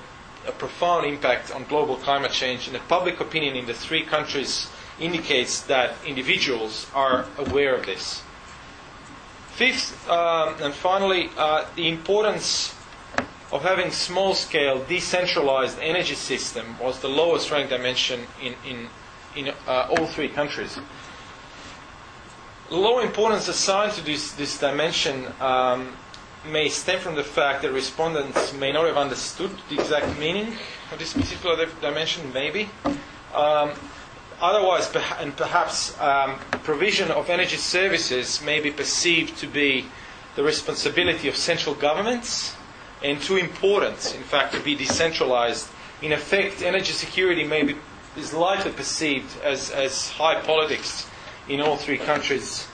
a 0.47 0.51
profound 0.51 1.05
impact 1.05 1.51
on 1.51 1.65
global 1.65 1.95
climate 1.97 2.31
change, 2.31 2.67
and 2.67 2.75
the 2.75 2.79
public 2.87 3.19
opinion 3.19 3.55
in 3.55 3.65
the 3.65 3.73
three 3.73 4.03
countries 4.03 4.69
indicates 4.99 5.61
that 5.63 5.93
individuals 6.05 6.87
are 6.93 7.25
aware 7.37 7.75
of 7.75 7.85
this. 7.85 8.23
Fifth, 9.51 10.09
um, 10.09 10.55
and 10.61 10.73
finally, 10.73 11.29
uh, 11.37 11.65
the 11.75 11.87
importance 11.87 12.73
of 13.51 13.61
having 13.63 13.91
small-scale, 13.91 14.83
decentralized 14.85 15.77
energy 15.79 16.15
system 16.15 16.77
was 16.79 16.99
the 16.99 17.09
lowest 17.09 17.51
ranked 17.51 17.69
dimension 17.69 18.21
in, 18.41 18.55
in, 18.65 18.87
in 19.35 19.53
uh, 19.67 19.87
all 19.89 20.07
three 20.07 20.29
countries. 20.29 20.79
Low 22.69 22.99
importance 22.99 23.49
assigned 23.49 23.91
to 23.93 24.05
this, 24.05 24.31
this 24.33 24.57
dimension 24.57 25.27
um, 25.41 25.97
may 26.45 26.69
stem 26.69 26.99
from 26.99 27.15
the 27.15 27.23
fact 27.23 27.61
that 27.61 27.71
respondents 27.71 28.53
may 28.53 28.71
not 28.71 28.87
have 28.87 28.97
understood 28.97 29.51
the 29.69 29.75
exact 29.75 30.17
meaning 30.19 30.53
of 30.91 30.97
this 30.97 31.13
particular 31.13 31.67
dimension, 31.81 32.33
maybe. 32.33 32.69
Um, 33.33 33.71
otherwise, 34.41 34.91
and 35.19 35.35
perhaps 35.37 35.99
um, 35.99 36.37
provision 36.63 37.11
of 37.11 37.29
energy 37.29 37.57
services 37.57 38.41
may 38.41 38.59
be 38.59 38.71
perceived 38.71 39.37
to 39.37 39.47
be 39.47 39.85
the 40.35 40.43
responsibility 40.43 41.27
of 41.27 41.35
central 41.35 41.75
governments 41.75 42.55
and 43.03 43.21
too 43.21 43.37
important, 43.37 44.15
in 44.15 44.23
fact, 44.23 44.53
to 44.53 44.59
be 44.61 44.75
decentralized. 44.75 45.67
In 46.01 46.11
effect, 46.11 46.61
energy 46.61 46.93
security 46.93 47.43
may 47.43 47.63
be, 47.63 47.75
is 48.17 48.33
likely 48.33 48.71
perceived 48.71 49.39
as, 49.43 49.69
as 49.69 50.09
high 50.09 50.41
politics 50.41 51.07
in 51.47 51.61
all 51.61 51.77
three 51.77 51.97
countries, 51.97 52.67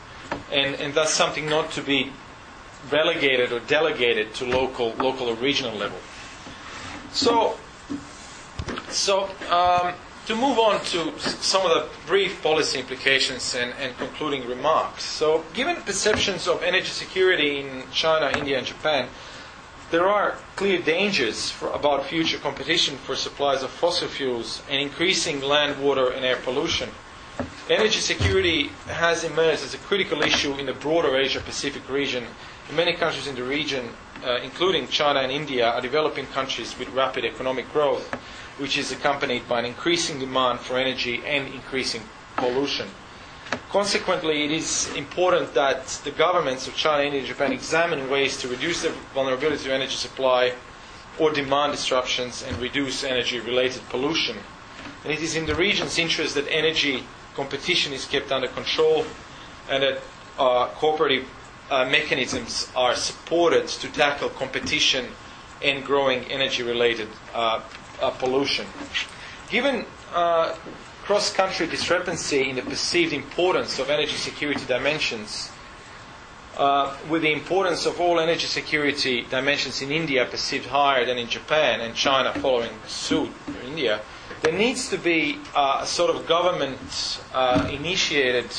and, 0.52 0.76
and 0.76 0.94
thus 0.94 1.14
something 1.14 1.50
not 1.50 1.72
to 1.72 1.82
be 1.82 2.12
relegated 2.92 3.52
or 3.52 3.60
delegated 3.62 4.34
to 4.36 4.46
local, 4.46 4.94
local 4.98 5.30
or 5.30 5.36
regional 5.36 5.76
level. 5.76 6.00
So, 7.12 7.58
so 8.90 9.30
um, 9.50 9.94
to 10.28 10.36
move 10.36 10.60
on 10.60 10.84
to 10.86 11.18
some 11.20 11.66
of 11.66 11.72
the 11.72 11.88
brief 12.06 12.44
policy 12.44 12.80
implications 12.80 13.56
and, 13.56 13.74
and 13.80 13.98
concluding 13.98 14.46
remarks. 14.48 15.04
So, 15.04 15.46
given 15.54 15.78
perceptions 15.78 16.48
of 16.48 16.64
energy 16.64 16.90
security 16.90 17.60
in 17.60 17.84
China, 17.92 18.38
India, 18.38 18.58
and 18.58 18.68
Japan, 18.68 19.08
there 19.90 20.06
are 20.06 20.38
clear 20.58 20.82
dangers 20.82 21.50
for, 21.50 21.70
about 21.70 22.06
future 22.06 22.38
competition 22.38 22.98
for 22.98 23.16
supplies 23.16 23.64
of 23.64 23.70
fossil 23.70 24.10
fuels 24.10 24.62
and 24.70 24.82
increasing 24.82 25.40
land, 25.42 25.82
water, 25.82 26.10
and 26.12 26.26
air 26.26 26.36
pollution. 26.36 26.90
Energy 27.70 28.02
security 28.02 28.70
has 28.88 29.24
emerged 29.24 29.64
as 29.64 29.74
a 29.74 29.78
critical 29.78 30.22
issue 30.22 30.54
in 30.56 30.66
the 30.66 30.74
broader 30.74 31.16
Asia 31.16 31.40
Pacific 31.40 31.88
region. 31.90 32.26
Many 32.72 32.94
countries 32.94 33.28
in 33.28 33.36
the 33.36 33.44
region, 33.44 33.90
uh, 34.26 34.40
including 34.44 34.90
China 34.90 35.22
and 35.22 35.32
India, 35.32 35.70
are 35.70 35.80
developing 35.80 36.26
countries 36.28 36.78
with 36.78 36.90
rapid 36.90 37.24
economic 37.24 37.72
growth, 37.72 38.14
which 38.58 38.78
is 38.78 38.92
accompanied 38.92 39.48
by 39.48 39.60
an 39.60 39.66
increasing 39.66 40.20
demand 40.20 40.60
for 40.60 40.78
energy 40.78 41.24
and 41.26 41.48
increasing 41.54 42.02
pollution. 42.36 42.90
Consequently, 43.70 44.44
it 44.44 44.52
is 44.52 44.94
important 44.96 45.54
that 45.54 45.88
the 46.04 46.12
governments 46.12 46.68
of 46.68 46.76
China, 46.76 47.04
India, 47.04 47.20
and 47.20 47.28
Japan 47.28 47.54
examine 47.54 48.10
ways 48.10 48.36
to 48.42 48.50
reduce 48.50 48.82
their 48.82 48.92
vulnerability 49.14 49.64
to 49.64 49.74
energy 49.74 49.96
supply 49.96 50.54
or 51.18 51.32
demand 51.32 51.72
disruptions 51.72 52.44
and 52.44 52.58
reduce 52.58 53.06
energy 53.06 53.40
related 53.40 53.82
pollution. 53.90 54.36
And 55.06 55.14
it 55.14 55.22
is 55.22 55.38
in 55.38 55.46
the 55.46 55.56
region's 55.56 55.98
interest 55.98 56.36
that 56.36 56.48
energy 56.50 57.04
competition 57.34 57.94
is 57.94 58.04
kept 58.04 58.32
under 58.32 58.50
control 58.50 59.06
and 59.70 59.84
that 59.84 60.02
uh, 60.38 60.68
cooperative 60.76 61.26
uh, 61.70 61.86
mechanisms 61.86 62.72
are 62.76 62.96
supported 62.96 63.68
to 63.68 63.88
tackle 63.92 64.30
competition 64.30 65.06
and 65.62 65.84
growing 65.84 66.24
energy 66.26 66.64
related 66.64 67.10
uh, 67.34 67.62
uh, 68.02 68.10
pollution. 68.12 68.66
Given 69.50 69.86
uh, 70.14 70.56
cross 71.04 71.34
country 71.34 71.68
discrepancy 71.68 72.50
in 72.50 72.56
the 72.56 72.62
perceived 72.62 73.14
importance 73.14 73.80
of 73.80 73.90
energy 73.90 74.16
security 74.16 74.66
dimensions, 74.66 75.52
with 77.10 77.22
the 77.22 77.32
importance 77.32 77.86
of 77.86 78.00
all 78.02 78.20
energy 78.20 78.48
security 78.48 79.26
dimensions 79.30 79.82
in 79.82 79.92
India 79.92 80.26
perceived 80.26 80.66
higher 80.66 81.06
than 81.06 81.18
in 81.18 81.28
Japan 81.28 81.82
and 81.82 81.94
China 81.94 82.34
following 82.34 82.72
suit 82.88 83.30
in 83.48 83.56
India, 83.68 84.02
there 84.42 84.54
needs 84.54 84.90
to 84.90 84.98
be 84.98 85.40
a 85.56 85.86
sort 85.86 86.16
of 86.16 86.26
government 86.28 87.20
initiated 87.70 88.50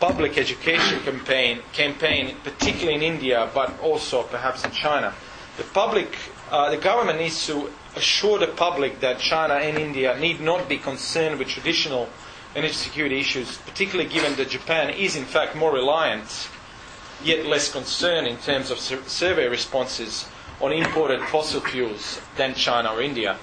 public 0.00 0.36
education 0.36 1.00
campaign, 1.00 1.60
campaign, 1.72 2.36
particularly 2.44 2.96
in 2.96 3.02
India, 3.02 3.48
but 3.54 3.78
also 3.80 4.22
perhaps 4.24 4.64
in 4.64 4.70
China. 4.70 5.14
The 5.56 5.64
public, 5.64 6.16
uh, 6.50 6.70
the 6.70 6.76
government 6.76 7.18
needs 7.18 7.46
to 7.46 7.70
assure 7.96 8.38
the 8.38 8.48
public 8.48 9.00
that 9.00 9.18
China 9.18 9.54
and 9.54 9.78
India 9.78 10.18
need 10.18 10.40
not 10.40 10.68
be 10.68 10.76
concerned 10.76 11.38
with 11.38 11.48
traditional 11.48 12.08
energy 12.54 12.74
security 12.74 13.18
issues, 13.20 13.56
particularly 13.58 14.08
given 14.08 14.36
that 14.36 14.50
Japan 14.50 14.90
is 14.90 15.16
in 15.16 15.24
fact 15.24 15.56
more 15.56 15.72
reliant, 15.72 16.48
yet 17.24 17.46
less 17.46 17.72
concerned 17.72 18.26
in 18.26 18.36
terms 18.38 18.70
of 18.70 18.78
sur- 18.78 19.02
survey 19.06 19.48
responses 19.48 20.26
on 20.60 20.72
imported 20.72 21.20
fossil 21.28 21.60
fuels 21.60 22.20
than 22.36 22.54
China 22.54 22.92
or 22.94 23.02
India. 23.02 23.36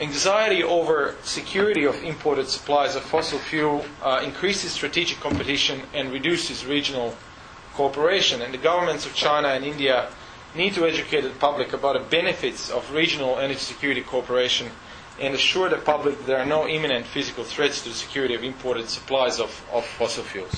Anxiety 0.00 0.62
over 0.64 1.14
security 1.22 1.84
of 1.84 2.02
imported 2.02 2.48
supplies 2.48 2.96
of 2.96 3.02
fossil 3.02 3.38
fuel 3.38 3.84
uh, 4.02 4.22
increases 4.24 4.72
strategic 4.72 5.20
competition 5.20 5.82
and 5.92 6.10
reduces 6.10 6.64
regional 6.64 7.14
cooperation. 7.74 8.40
And 8.40 8.54
the 8.54 8.58
governments 8.58 9.04
of 9.04 9.14
China 9.14 9.48
and 9.48 9.64
India 9.64 10.08
need 10.54 10.74
to 10.74 10.86
educate 10.86 11.22
the 11.22 11.30
public 11.30 11.72
about 11.74 11.94
the 11.94 12.08
benefits 12.08 12.70
of 12.70 12.90
regional 12.92 13.38
energy 13.38 13.58
security 13.60 14.00
cooperation 14.00 14.70
and 15.20 15.34
assure 15.34 15.68
the 15.68 15.76
public 15.76 16.16
that 16.18 16.26
there 16.26 16.38
are 16.38 16.46
no 16.46 16.66
imminent 16.66 17.06
physical 17.06 17.44
threats 17.44 17.82
to 17.82 17.90
the 17.90 17.94
security 17.94 18.34
of 18.34 18.42
imported 18.42 18.88
supplies 18.88 19.38
of, 19.40 19.64
of 19.72 19.84
fossil 19.84 20.24
fuels. 20.24 20.54